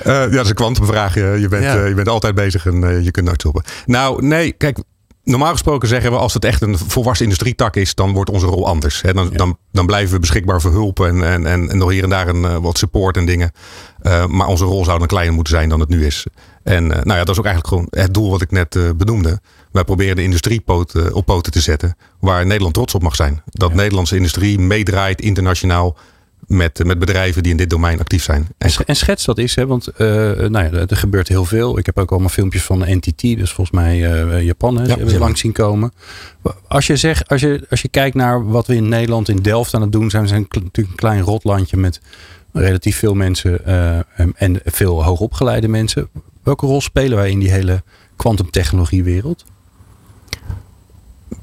[0.08, 1.16] uh, ja, dat is een kwantumvraag.
[1.16, 1.86] Je bent, ja.
[1.86, 3.64] je bent altijd bezig en je kunt nooit stoppen.
[3.86, 4.80] Nou, nee, kijk,
[5.24, 8.68] normaal gesproken zeggen we als het echt een volwassen industrietak is, dan wordt onze rol
[8.68, 9.02] anders.
[9.02, 9.38] Dan, ja.
[9.38, 12.28] dan, dan blijven we beschikbaar voor hulp en, en, en, en nog hier en daar
[12.28, 13.52] een, wat support en dingen.
[14.28, 16.26] Maar onze rol zou dan kleiner moeten zijn dan het nu is.
[16.64, 19.40] En uh, nou ja, dat is ook eigenlijk gewoon het doel wat ik net benoemde.
[19.72, 23.42] Wij proberen de industrie poot, op poten te zetten waar Nederland trots op mag zijn.
[23.46, 23.76] Dat ja.
[23.76, 25.98] Nederlandse industrie meedraait internationaal
[26.52, 28.48] met, met bedrijven die in dit domein actief zijn.
[28.58, 29.66] En, en schets dat is, hè?
[29.66, 31.78] want uh, nou ja, er gebeurt heel veel.
[31.78, 35.40] Ik heb ook allemaal filmpjes van NTT, dus volgens mij uh, Japan, hè, ja, langs
[35.40, 35.94] zien komen.
[36.68, 39.74] Als je, zegt, als, je, als je kijkt naar wat we in Nederland, in Delft
[39.74, 42.02] aan het doen zijn, we zijn natuurlijk een klein rotlandje met
[42.54, 44.00] relatief veel mensen uh,
[44.36, 46.10] en veel hoogopgeleide mensen.
[46.44, 47.84] Welke rol spelen wij in die hele
[48.16, 49.46] kwantumtechnologiewereld?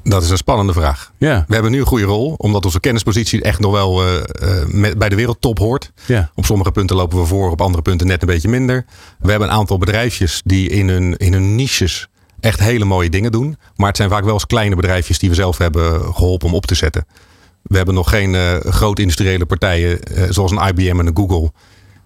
[0.03, 1.13] Dat is een spannende vraag.
[1.19, 1.45] Ja.
[1.49, 4.21] We hebben nu een goede rol, omdat onze kennispositie echt nog wel uh,
[4.67, 5.93] met, bij de wereldtop hoort.
[6.07, 6.31] Ja.
[6.35, 8.85] Op sommige punten lopen we voor, op andere punten net een beetje minder.
[9.19, 12.09] We hebben een aantal bedrijfjes die in hun, in hun niches
[12.41, 13.57] echt hele mooie dingen doen.
[13.77, 16.67] Maar het zijn vaak wel eens kleine bedrijfjes die we zelf hebben geholpen om op
[16.67, 17.07] te zetten.
[17.63, 21.53] We hebben nog geen uh, grote industriële partijen zoals een IBM en een Google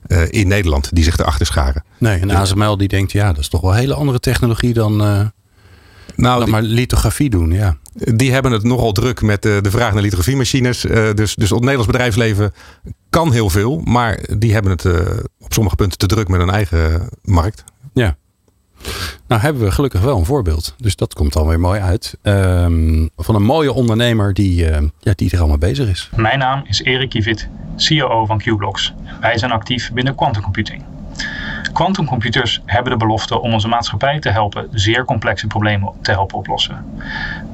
[0.06, 1.84] uh, in Nederland die zich erachter scharen.
[1.98, 4.96] Nee, en ASML die denkt ja, dat is toch wel een hele andere technologie dan...
[6.16, 7.76] Nou, dan maar lithografie doen, ja.
[7.92, 10.80] Die hebben het nogal druk met de, de vraag naar lithografiemachines.
[10.80, 12.52] Dus, dus het Nederlands bedrijfsleven
[13.10, 13.80] kan heel veel.
[13.84, 14.84] Maar die hebben het
[15.38, 17.64] op sommige punten te druk met hun eigen markt.
[17.92, 18.16] Ja.
[19.26, 20.74] Nou hebben we gelukkig wel een voorbeeld.
[20.78, 22.18] Dus dat komt dan weer mooi uit.
[22.22, 26.10] Um, van een mooie ondernemer die, uh, ja, die er allemaal bezig is.
[26.16, 28.94] Mijn naam is Erik Kivit, CEO van Qblocks.
[29.20, 30.82] Wij zijn actief binnen quantum computing.
[31.72, 36.84] Quantumcomputers hebben de belofte om onze maatschappij te helpen zeer complexe problemen te helpen oplossen.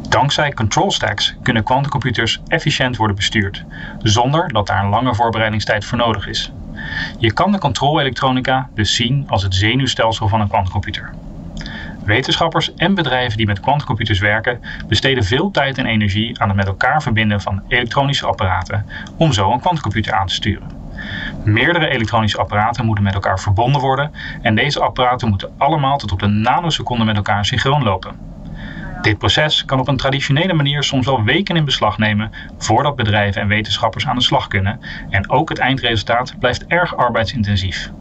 [0.09, 3.65] Dankzij control stacks kunnen quantumcomputers efficiënt worden bestuurd,
[4.03, 6.53] zonder dat daar een lange voorbereidingstijd voor nodig is.
[7.19, 11.11] Je kan de controlelektronica dus zien als het zenuwstelsel van een quantumcomputer.
[12.05, 16.67] Wetenschappers en bedrijven die met quantumcomputers werken, besteden veel tijd en energie aan het met
[16.67, 20.78] elkaar verbinden van elektronische apparaten om zo een quantumcomputer aan te sturen.
[21.43, 26.19] Meerdere elektronische apparaten moeten met elkaar verbonden worden en deze apparaten moeten allemaal tot op
[26.19, 28.15] de nanoseconde met elkaar synchroon lopen.
[29.03, 33.43] Dit proces kan op een traditionele manier soms al weken in beslag nemen voordat bedrijven
[33.43, 37.93] en wetenschappers aan de slag kunnen en ook het eindresultaat blijft erg arbeidsintensief.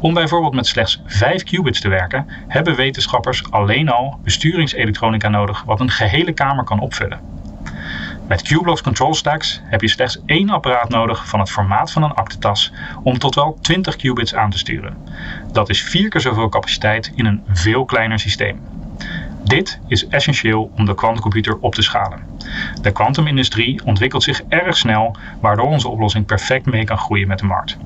[0.00, 5.80] Om bijvoorbeeld met slechts 5 qubits te werken, hebben wetenschappers alleen al besturingselektronica nodig wat
[5.80, 7.35] een gehele kamer kan opvullen.
[8.28, 12.14] Met Qblocks Control Stacks heb je slechts één apparaat nodig van het formaat van een
[12.14, 14.96] aktentas om tot wel 20 qubits aan te sturen.
[15.52, 18.60] Dat is vier keer zoveel capaciteit in een veel kleiner systeem.
[19.44, 22.20] Dit is essentieel om de kwantumcomputer op te schalen.
[22.82, 27.46] De kwantumindustrie ontwikkelt zich erg snel, waardoor onze oplossing perfect mee kan groeien met de
[27.46, 27.76] markt.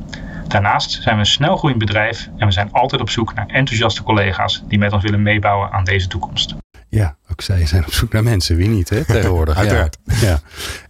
[0.49, 4.63] Daarnaast zijn we een snelgroeiend bedrijf en we zijn altijd op zoek naar enthousiaste collega's
[4.69, 6.60] die met ons willen meebouwen aan deze toekomst.
[6.91, 8.57] Ja, ook zij zijn op zoek naar mensen.
[8.57, 9.57] Wie niet, hè, tegenwoordig.
[9.57, 9.99] Uiteraard.
[10.05, 10.15] Ja.
[10.21, 10.41] ja.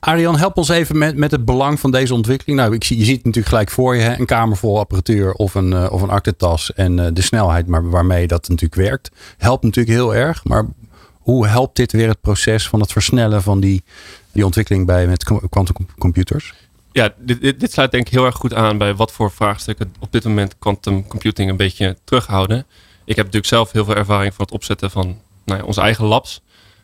[0.00, 2.58] Arjan, help ons even met, met het belang van deze ontwikkeling.
[2.58, 4.02] Nou, ik zie, je ziet het natuurlijk gelijk voor je.
[4.02, 4.18] Hè?
[4.18, 6.72] Een kamer vol apparatuur of een, uh, of een aktentas.
[6.72, 9.10] En uh, de snelheid maar waarmee dat natuurlijk werkt.
[9.38, 10.44] Helpt natuurlijk heel erg.
[10.44, 10.66] Maar
[11.12, 13.82] hoe helpt dit weer het proces van het versnellen van die,
[14.32, 16.54] die ontwikkeling bij met quantumcomputers?
[16.92, 19.94] ja, dit, dit, dit, sluit denk ik heel erg goed aan bij wat voor vraagstukken
[19.98, 22.66] op dit moment quantum computing een beetje terughouden.
[23.04, 26.40] Ik heb natuurlijk zelf heel veel ervaring van het opzetten van nou onze eigen labs,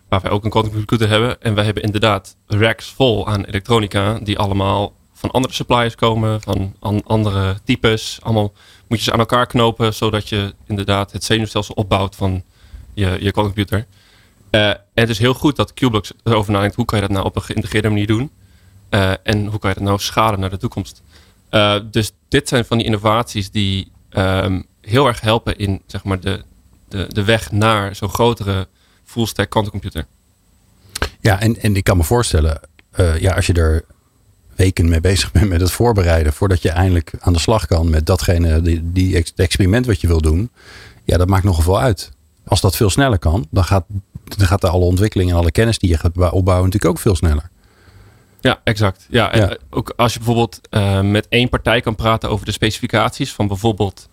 [0.09, 1.43] waar wij ook een quantum computer hebben.
[1.43, 6.75] En wij hebben inderdaad racks vol aan elektronica, die allemaal van andere suppliers komen, van
[7.05, 8.19] andere types.
[8.23, 8.53] Allemaal
[8.89, 12.43] moet je ze aan elkaar knopen, zodat je inderdaad het zenuwstelsel opbouwt van
[12.95, 13.87] je, je computer.
[14.51, 17.27] Uh, en het is heel goed dat Qblocks erover nadenkt, hoe kan je dat nou
[17.27, 18.31] op een geïntegreerde manier doen?
[18.91, 21.03] Uh, en hoe kan je dat nou schalen naar de toekomst?
[21.51, 26.21] Uh, dus dit zijn van die innovaties die um, heel erg helpen in zeg maar,
[26.21, 26.45] de,
[26.89, 28.69] de, de weg naar zo'n grotere
[29.05, 30.07] full stack quantumcomputer.
[31.21, 32.61] Ja, en, en ik kan me voorstellen,
[33.19, 33.85] ja, als je er
[34.57, 36.33] weken mee bezig bent met het voorbereiden.
[36.33, 40.21] voordat je eindelijk aan de slag kan met datgene, die, die experiment wat je wil
[40.21, 40.51] doen.
[41.05, 42.13] Ja, dat maakt nogal veel uit.
[42.45, 43.85] Als dat veel sneller kan, dan gaat,
[44.25, 47.17] dan gaat de alle ontwikkeling en alle kennis die je gaat opbouwen natuurlijk ook veel
[47.17, 47.51] sneller.
[48.41, 49.07] Ja, exact.
[49.11, 49.57] Ja, en ja.
[49.71, 54.09] ook als je bijvoorbeeld uh, met één partij kan praten over de specificaties van bijvoorbeeld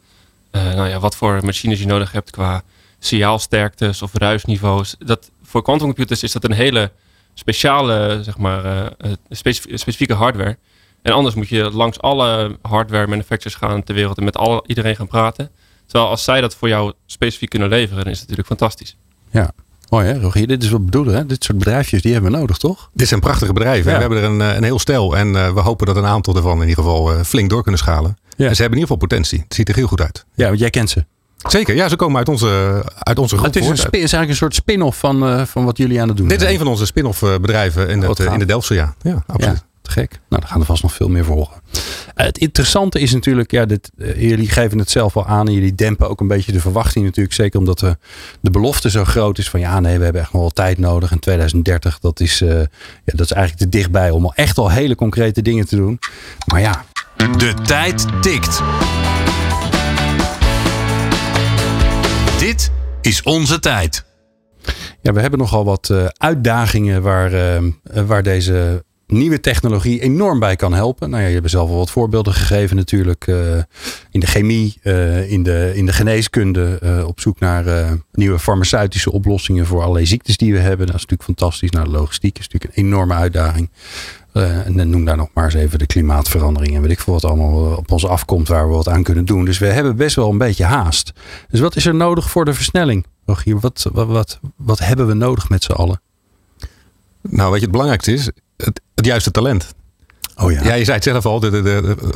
[0.62, 2.64] nou ja, wat voor machines je nodig hebt qua
[3.00, 4.96] signaalsterktes of ruisniveaus.
[5.00, 6.92] Dat, voor quantumcomputers is dat een hele
[7.34, 10.58] speciale, zeg maar, uh, specifieke hardware.
[11.02, 15.08] En anders moet je langs alle hardware manufacturers gaan ter wereld en met iedereen gaan
[15.08, 15.50] praten.
[15.86, 18.98] Terwijl als zij dat voor jou specifiek kunnen leveren, dan is het natuurlijk fantastisch.
[19.32, 19.52] Ja,
[19.94, 20.48] Mooi hè, Rogier?
[20.48, 21.16] Dit is wat we bedoelen.
[21.16, 21.26] Hè?
[21.26, 22.90] Dit soort bedrijfjes, die hebben we nodig, toch?
[22.94, 23.92] Dit zijn prachtige bedrijven.
[23.92, 23.96] Ja.
[23.96, 25.18] We hebben er een, eh, een heel stel.
[25.18, 27.80] En uh, we hopen dat een aantal ervan in ieder geval uh, flink door kunnen
[27.80, 28.18] schalen.
[28.38, 28.48] Ja.
[28.48, 29.40] En ze hebben in ieder geval potentie.
[29.40, 30.26] Het ziet er heel goed uit.
[30.34, 31.06] Ja, want jij kent ze.
[31.38, 33.54] Zeker, ja, ze komen uit onze, uit onze groep.
[33.54, 36.18] Het is, een is eigenlijk een soort spin-off van, uh, van wat jullie aan het
[36.18, 38.96] doen Dit is een van onze spin-off bedrijven in, het, in de Delftse, ja.
[39.02, 39.58] Ja, absoluut.
[39.58, 40.12] Ja, gek.
[40.30, 41.62] Nou, daar gaan er vast nog veel meer volgen.
[41.74, 45.54] Uh, het interessante is natuurlijk, ja, dit, uh, jullie geven het zelf wel aan en
[45.54, 47.36] jullie dempen ook een beetje de verwachting natuurlijk.
[47.36, 47.98] Zeker omdat de,
[48.42, 51.12] de belofte zo groot is van ja, nee, we hebben echt nog wel tijd nodig.
[51.12, 52.66] En 2030, dat is, uh, ja,
[53.06, 56.00] dat is eigenlijk te dichtbij om al echt al hele concrete dingen te doen.
[56.46, 56.86] Maar ja.
[57.38, 58.62] De tijd tikt.
[62.40, 64.06] Dit is onze tijd.
[65.02, 67.62] Ja, we hebben nogal wat uitdagingen waar,
[68.06, 68.84] waar deze
[69.18, 71.10] nieuwe technologie enorm bij kan helpen.
[71.10, 73.28] Nou ja, je hebt zelf al wat voorbeelden gegeven natuurlijk.
[73.28, 73.56] Uh,
[74.12, 74.80] in de chemie,
[75.28, 76.80] in, de, in de geneeskunde.
[77.08, 80.86] op zoek naar nieuwe farmaceutische oplossingen voor allerlei ziektes die we hebben.
[80.86, 81.70] Dat is natuurlijk fantastisch.
[81.70, 83.70] Nou, de logistiek is natuurlijk een enorme uitdaging.
[84.34, 87.76] En noem daar nog maar eens even de klimaatverandering en weet ik veel wat allemaal
[87.76, 89.46] op ons afkomt waar we wat aan kunnen doen.
[89.46, 91.14] Dus we hebben best wel een beetje haast.
[91.50, 93.06] Dus wat is er nodig voor de versnelling?
[93.26, 96.02] Rogier, wat, wat, wat, wat hebben we nodig met z'n allen?
[97.22, 98.30] Nou, weet je, het belangrijkste is
[98.96, 99.76] het, juiste talent.
[100.36, 100.64] Oh ja.
[100.64, 101.64] ja, je zei het zelf al, er is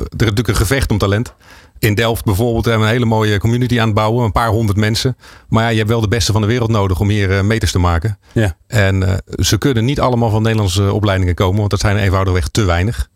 [0.10, 1.34] natuurlijk een gevecht om talent.
[1.80, 4.26] In Delft bijvoorbeeld hebben we een hele mooie community aan het bouwen.
[4.26, 5.18] Een paar honderd mensen.
[5.50, 7.72] Maar ja, je hebt wel de beste van de wereld nodig om hier uh, meters
[7.72, 8.20] te maken.
[8.34, 8.58] Ja.
[8.68, 11.58] En uh, ze kunnen niet allemaal van Nederlandse opleidingen komen.
[11.58, 13.10] Want dat zijn eenvoudigweg te weinig.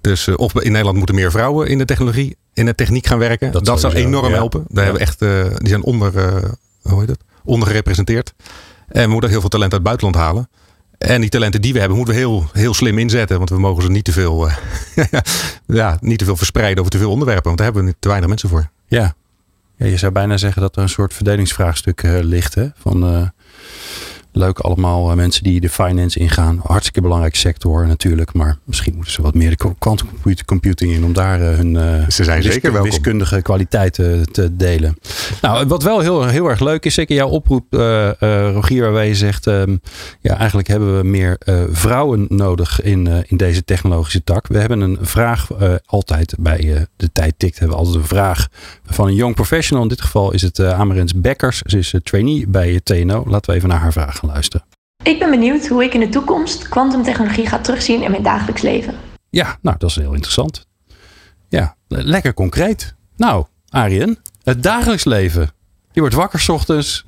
[0.00, 3.18] Dus uh, of in Nederland moeten meer vrouwen in de technologie, in de techniek gaan
[3.18, 3.52] werken.
[3.52, 4.34] Dat, dat zou enorm ja.
[4.34, 4.64] helpen.
[4.68, 4.90] Daar ja.
[4.90, 5.18] hebben echt,
[5.60, 6.12] die zijn onder,
[6.82, 7.20] hoe heet het?
[7.44, 8.34] ondergerepresenteerd.
[8.88, 10.48] En we moeten heel veel talent uit het buitenland halen.
[10.98, 13.36] En die talenten die we hebben, moeten we heel, heel slim inzetten.
[13.36, 14.54] Want we mogen ze niet te veel, uh,
[15.66, 17.44] ja, niet verspreiden over te veel onderwerpen.
[17.44, 18.70] Want daar hebben we te weinig mensen voor.
[18.86, 19.14] Ja.
[19.76, 22.54] ja je zou bijna zeggen dat er een soort verdelingsvraagstuk uh, ligt.
[22.54, 22.68] Hè?
[22.74, 23.28] Van uh,
[24.38, 26.60] leuk allemaal mensen die de finance ingaan.
[26.62, 28.32] Hartstikke belangrijke sector natuurlijk.
[28.32, 30.08] Maar misschien moeten ze wat meer de quantum
[30.44, 31.74] computing in om daar hun
[32.08, 34.96] ze zijn wiskundige, zeker wiskundige kwaliteiten te delen.
[35.40, 39.08] Nou, wat wel heel, heel erg leuk is, zeker jouw oproep, uh, uh, Rogier, waarbij
[39.08, 39.80] je zegt, um,
[40.20, 44.46] ja, eigenlijk hebben we meer uh, vrouwen nodig in, in deze technologische tak.
[44.46, 45.48] We hebben een vraag
[45.84, 48.48] altijd bij de tijd tikt, hebben we altijd een vraag
[48.84, 49.82] van een young professional.
[49.82, 51.62] In dit geval is het Amarens Bekkers.
[51.62, 53.24] Ze is trainee bij TNO.
[53.26, 54.66] Laten we even naar haar vraag gaan luisteren.
[55.02, 58.94] Ik ben benieuwd hoe ik in de toekomst kwantumtechnologie ga terugzien in mijn dagelijks leven.
[59.30, 60.66] Ja, nou, dat is heel interessant.
[61.48, 62.94] Ja, lekker concreet.
[63.16, 65.50] Nou, Arjen, het dagelijks leven.
[65.92, 67.06] Je wordt wakker 's ochtends.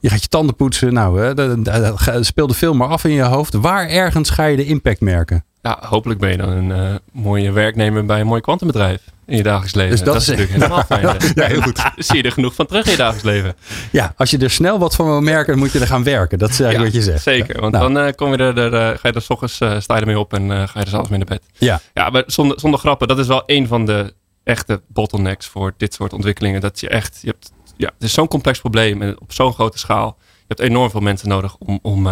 [0.00, 0.92] Je gaat je tanden poetsen.
[0.92, 3.54] Nou, hè, dat speelde veel maar af in je hoofd.
[3.54, 5.44] Waar ergens ga je de impact merken?
[5.62, 9.42] Ja, hopelijk ben je dan een uh, mooie werknemer bij een mooi kwantumbedrijf in je
[9.42, 9.90] dagelijks leven.
[9.90, 11.02] Dus dat, dat is natuurlijk helemaal fijn.
[11.34, 11.80] ja, heel goed.
[11.96, 13.54] Zie je er genoeg van terug in je dagelijks leven.
[13.92, 16.38] Ja, als je er snel wat van wil merken, dan moet je er gaan werken.
[16.38, 17.22] Dat is eigenlijk ja, wat je zegt.
[17.22, 17.92] Zeker, want nou.
[17.92, 20.00] dan uh, kom je er, er, uh, ga je er s ochtends uh, sta je
[20.00, 21.42] ermee op en ga je er zelfs mee naar bed.
[21.52, 25.74] Ja, ja maar zonder, zonder grappen, dat is wel een van de echte bottlenecks voor
[25.76, 26.60] dit soort ontwikkelingen.
[26.60, 29.78] Dat je echt, je hebt, ja, het is zo'n complex probleem en op zo'n grote
[29.78, 30.16] schaal.
[30.18, 32.08] Je hebt enorm veel mensen nodig om, om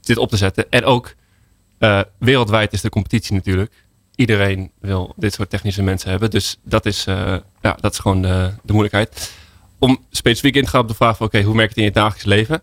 [0.00, 0.66] dit op te zetten.
[0.70, 1.14] En ook
[2.18, 3.72] wereldwijd is de competitie natuurlijk.
[4.16, 6.30] Iedereen wil dit soort technische mensen hebben.
[6.30, 9.32] Dus dat is, uh, ja, dat is gewoon de, de moeilijkheid.
[9.78, 11.84] Om specifiek in te gaan op de vraag van oké, okay, hoe merk je het
[11.84, 12.62] in je dagelijks leven?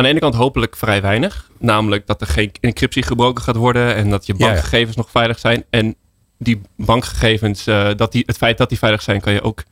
[0.00, 1.50] aan de ene kant hopelijk vrij weinig.
[1.58, 4.52] Namelijk dat er geen encryptie gebroken gaat worden en dat je Ja, ja.
[4.52, 5.64] bankgegevens nog veilig zijn.
[5.70, 5.94] En
[6.38, 9.64] die bankgegevens, eh, dat die, het feit dat die veilig zijn, kan je ook,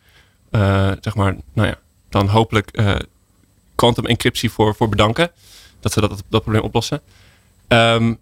[0.51, 2.94] eh, zeg maar, nou ja, dan hopelijk eh,
[3.74, 5.31] quantum encryptie voor, voor bedanken.
[5.81, 7.01] Dat ze dat, dat probleem oplossen.
[7.68, 8.14] Ehm,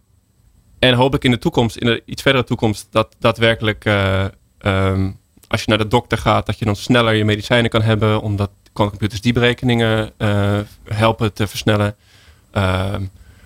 [0.86, 4.24] en hopelijk in de toekomst, in de iets verdere toekomst, dat daadwerkelijk eh,
[4.58, 5.10] ehm,
[5.48, 8.50] als je naar de dokter gaat, dat je dan sneller je medicijnen kan hebben, omdat
[8.72, 11.96] quantumcomputers die berekeningen eh, helpen te versnellen.
[12.50, 13.00] Ehm,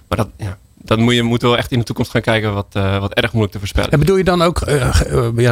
[0.09, 2.66] maar dat, ja, dat moet je moet wel echt in de toekomst gaan kijken, wat,
[2.72, 3.90] eh, wat erg moeilijk te voorspellen.
[3.90, 4.92] En bedoel je dan ook, ja,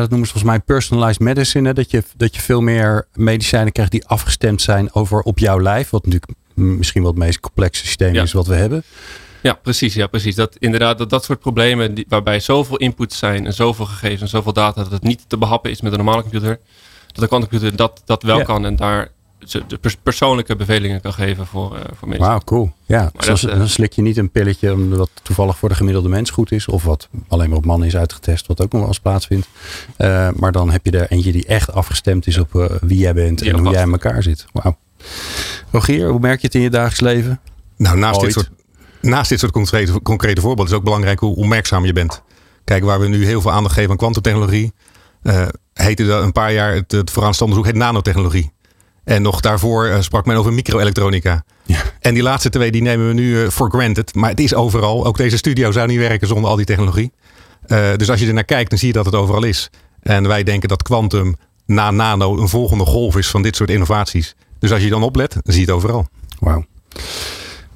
[0.01, 1.74] dat noemen ze volgens mij personalized medicine, hè?
[1.74, 5.90] Dat, je, dat je veel meer medicijnen krijgt die afgestemd zijn over op jouw lijf,
[5.90, 8.22] wat natuurlijk misschien wel het meest complexe systeem Ja.
[8.22, 8.85] is wat we hebben.
[9.42, 9.94] Ja, precies.
[9.94, 10.35] Ja, precies.
[10.35, 14.29] Dat, inderdaad, dat, dat soort problemen die, waarbij zoveel inputs zijn en zoveel gegevens en
[14.29, 16.59] zoveel data, dat het niet te behappen is met een normale computer.
[17.07, 18.44] Dat de quantumcomputer dat, dat wel Ja.
[18.44, 19.09] kan en daar
[19.68, 22.27] de pers- persoonlijke bevelingen kan geven voor, eh, voor mensen.
[22.27, 22.72] Wauw, cool.
[22.87, 25.74] Ja, dus dat, dan, dan slik je niet een pilletje om- wat toevallig voor de
[25.74, 26.66] gemiddelde mens goed is.
[26.68, 29.48] Of wat alleen maar op mannen is uitgetest, wat ook nog wel eens plaatsvindt.
[29.96, 33.38] Eh, maar dan heb je er eentje die echt afgestemd is op wie jij bent
[33.38, 34.46] Die en hoe jij in elkaar zit.
[34.53, 34.77] Wauw.
[35.70, 37.40] Rogier, hoe merk je het in je dagelijks leven?
[37.77, 38.51] Nou, naast dit, soort,
[39.01, 42.23] naast dit soort concrete, concrete voorbeelden is ook belangrijk hoe opmerkzaam je bent.
[42.65, 44.73] Kijk, waar we nu heel veel aandacht geven aan kwantumtechnologie,
[45.23, 48.53] eh heette dat een paar jaar, het, het vooraanstaande onderzoek heet nanotechnologie.
[49.05, 51.45] En nog daarvoor eh, sprak men over microelektronica.
[51.67, 51.83] Ja.
[52.01, 54.15] En die laatste twee die nemen we nu eh, for granted.
[54.15, 55.07] Maar het is overal.
[55.07, 57.13] Ook deze studio zou niet werken zonder al die technologie.
[57.67, 59.71] Eh, dus als je er naar kijkt, dan zie je dat het overal is.
[60.03, 64.35] En wij denken dat kwantum na nano een volgende golf is van dit soort innovaties.
[64.59, 66.09] Dus als je dan oplet, dan zie je het overal.
[66.39, 66.65] Wauw.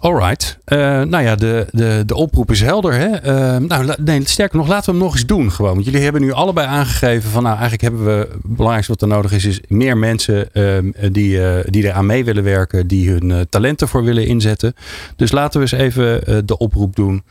[0.03, 0.59] Alright.
[0.65, 2.93] Eh nou ja, de, de, de oproep is helder.
[2.93, 3.07] Hè?
[3.07, 5.53] Eh, nou, nee, sterker nog, laten we hem nog eens doen.
[5.53, 5.73] Gewoon.
[5.73, 9.09] Want jullie hebben nu allebei aangegeven van nou, eigenlijk hebben we het belangrijkste wat er
[9.09, 13.31] nodig is, is meer mensen ehm, die, eh die eraan mee willen werken, die hun
[13.31, 14.75] eh, talenten voor willen inzetten.
[15.17, 17.23] Dus laten we eens even de oproep doen.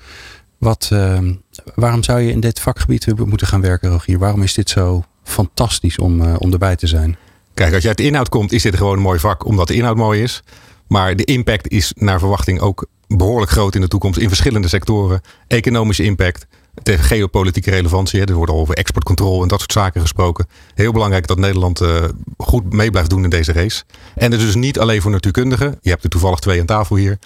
[0.57, 1.33] Wat, ehm,
[1.75, 4.19] waarom zou je in dit vakgebied moeten gaan werken, Rogier?
[4.19, 7.17] Waarom is dit zo fantastisch om, om erbij te zijn?
[7.53, 9.75] Kijk, als je uit de inhoud komt, is dit gewoon een mooi vak, omdat de
[9.75, 10.43] inhoud mooi is.
[10.91, 15.21] Maar de impact is naar verwachting ook behoorlijk groot in de toekomst in verschillende sectoren.
[15.47, 16.47] Economische impact,
[16.83, 18.19] tegen geopolitieke relevantie.
[18.19, 18.25] Hè.
[18.25, 20.47] Er wordt al over exportcontrole en dat soort zaken gesproken.
[20.73, 22.03] Heel belangrijk dat Nederland eh,
[22.37, 23.83] goed mee blijft doen in deze race.
[24.15, 25.77] En het is dus niet alleen voor natuurkundigen.
[25.81, 27.19] Je hebt er toevallig twee aan tafel hier.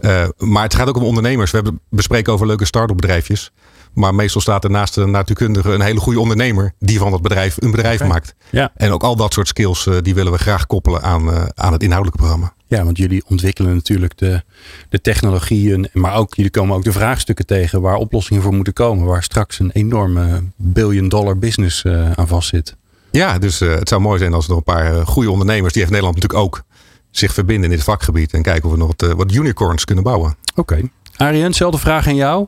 [0.00, 1.50] Eh, maar het gaat ook om ondernemers.
[1.50, 3.52] We hebben bespreken over leuke start-up bedrijfjes.
[3.94, 7.56] Maar meestal staat er naast de natuurkundige een hele goede ondernemer die van dat bedrijf
[7.58, 8.34] een bedrijf maakt.
[8.50, 8.72] Ja.
[8.76, 11.82] En ook al dat soort skills, eh, die willen we graag koppelen aan, aan het
[11.82, 12.54] inhoudelijke programma.
[12.72, 14.42] Ja, want jullie ontwikkelen natuurlijk de,
[14.88, 19.06] de technologieën, maar ook jullie komen ook de vraagstukken tegen waar oplossingen voor moeten komen,
[19.06, 22.76] waar straks een enorme billion dollar business eh, aan vastzit.
[23.10, 25.72] Ja, dus eh, het zou mooi zijn als er nog een paar eh, goede ondernemers,
[25.72, 26.62] die heeft Nederland natuurlijk ook,
[27.10, 28.32] zich verbinden in dit vakgebied.
[28.32, 30.36] En kijken of we nog wat, wat unicorns kunnen bouwen.
[30.54, 30.80] Oké.
[31.16, 32.46] Arjen, dezelfde vraag aan jou.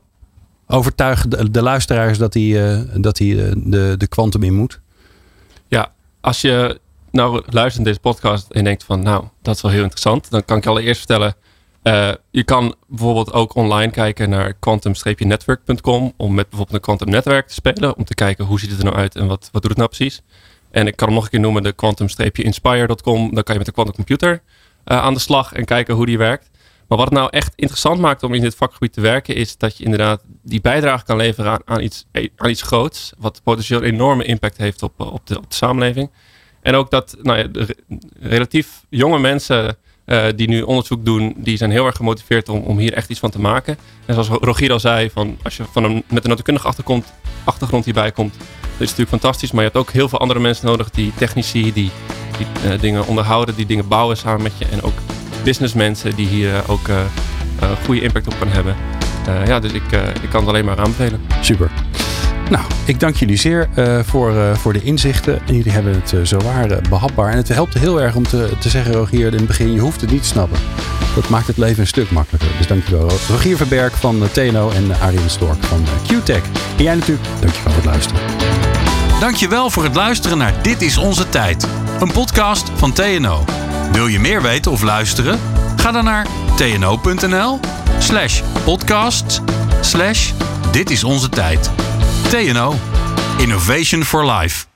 [0.67, 4.81] Overtuig de, de luisteraars dat hij, eh, dat hij de, de kwantum in moet.
[5.69, 6.81] Ja, als je
[7.15, 10.31] nou luistert naar deze podcast en denkt van nou, dat is wel heel interessant.
[10.31, 11.35] Dan kan ik allereerst vertellen.
[11.83, 17.49] eh, je kan bijvoorbeeld ook online kijken naar quantum-network.com om met bijvoorbeeld een quantum netwerk
[17.49, 17.97] te spelen.
[17.97, 19.89] Om te kijken hoe ziet het er nou uit en wat, wat doet het nou
[19.91, 20.23] precies.
[20.71, 23.35] En ik kan hem nog een keer noemen de quantum-inspire.com.
[23.35, 24.43] Dan kan je met de quantum computer
[24.85, 26.51] eh, aan de slag en kijken hoe die werkt.
[26.89, 29.77] Maar wat het nou echt interessant maakt om in dit vakgebied te werken, is dat
[29.77, 33.13] je inderdaad die bijdrage kan leveren aan, aan, iets, aan iets groots.
[33.19, 36.11] Wat potentieel een enorme impact heeft op, eh, op, de, op de samenleving.
[36.65, 37.67] En ook dat nou ja,
[38.21, 42.79] relatief jonge mensen eh, die nu onderzoek doen, die zijn heel erg gemotiveerd om, om
[42.79, 43.79] hier echt iets van te maken.
[44.07, 46.67] En zoals Rogier al zei, van, als je van een, met een natuurkundige
[47.45, 49.51] achtergrond, hierbij komt, dat is natuurlijk fantastisch.
[49.51, 51.91] Maar je hebt ook heel veel andere mensen nodig, die technici, die,
[52.39, 54.65] die eh, dingen onderhouden, die dingen bouwen samen met je.
[54.65, 54.99] En ook
[55.43, 56.89] businessmensen die hier eh, ook
[57.85, 58.77] goede impact op kunnen hebben.
[59.47, 61.21] Ja, dus ik, ik kan het alleen maar aanbevelen.
[61.41, 61.71] Super.
[62.51, 65.41] Nou, ik dank jullie zeer eh, voor, eh, voor de inzichten.
[65.47, 67.31] En jullie hebben het uh, zowaar uh, behapbaar.
[67.31, 70.01] En het helpt heel erg om te, te zeggen, Rogier, in het begin, je hoeft
[70.01, 70.59] het niet te snappen.
[71.15, 72.49] Dat maakt het leven een stuk makkelijker.
[72.59, 73.11] Dus dankjewel.
[73.29, 76.43] Rogier Verberg van TNO en Arjen Stork van QTech.
[76.77, 78.23] En jij natuurlijk, dankjewel voor het luisteren.
[79.21, 81.67] Dankjewel voor het luisteren naar Dit is Onze Tijd.
[82.01, 83.45] Een podcast van TNO.
[83.93, 85.39] Wil je meer weten of luisteren?
[85.77, 86.27] Ga dan naar
[86.57, 87.61] tno.nl
[87.99, 89.43] slash podcast
[89.81, 90.33] slash
[90.73, 91.71] Dit is Onze Tijd.
[92.35, 92.75] TNO.
[93.39, 94.74] Innovation for Life.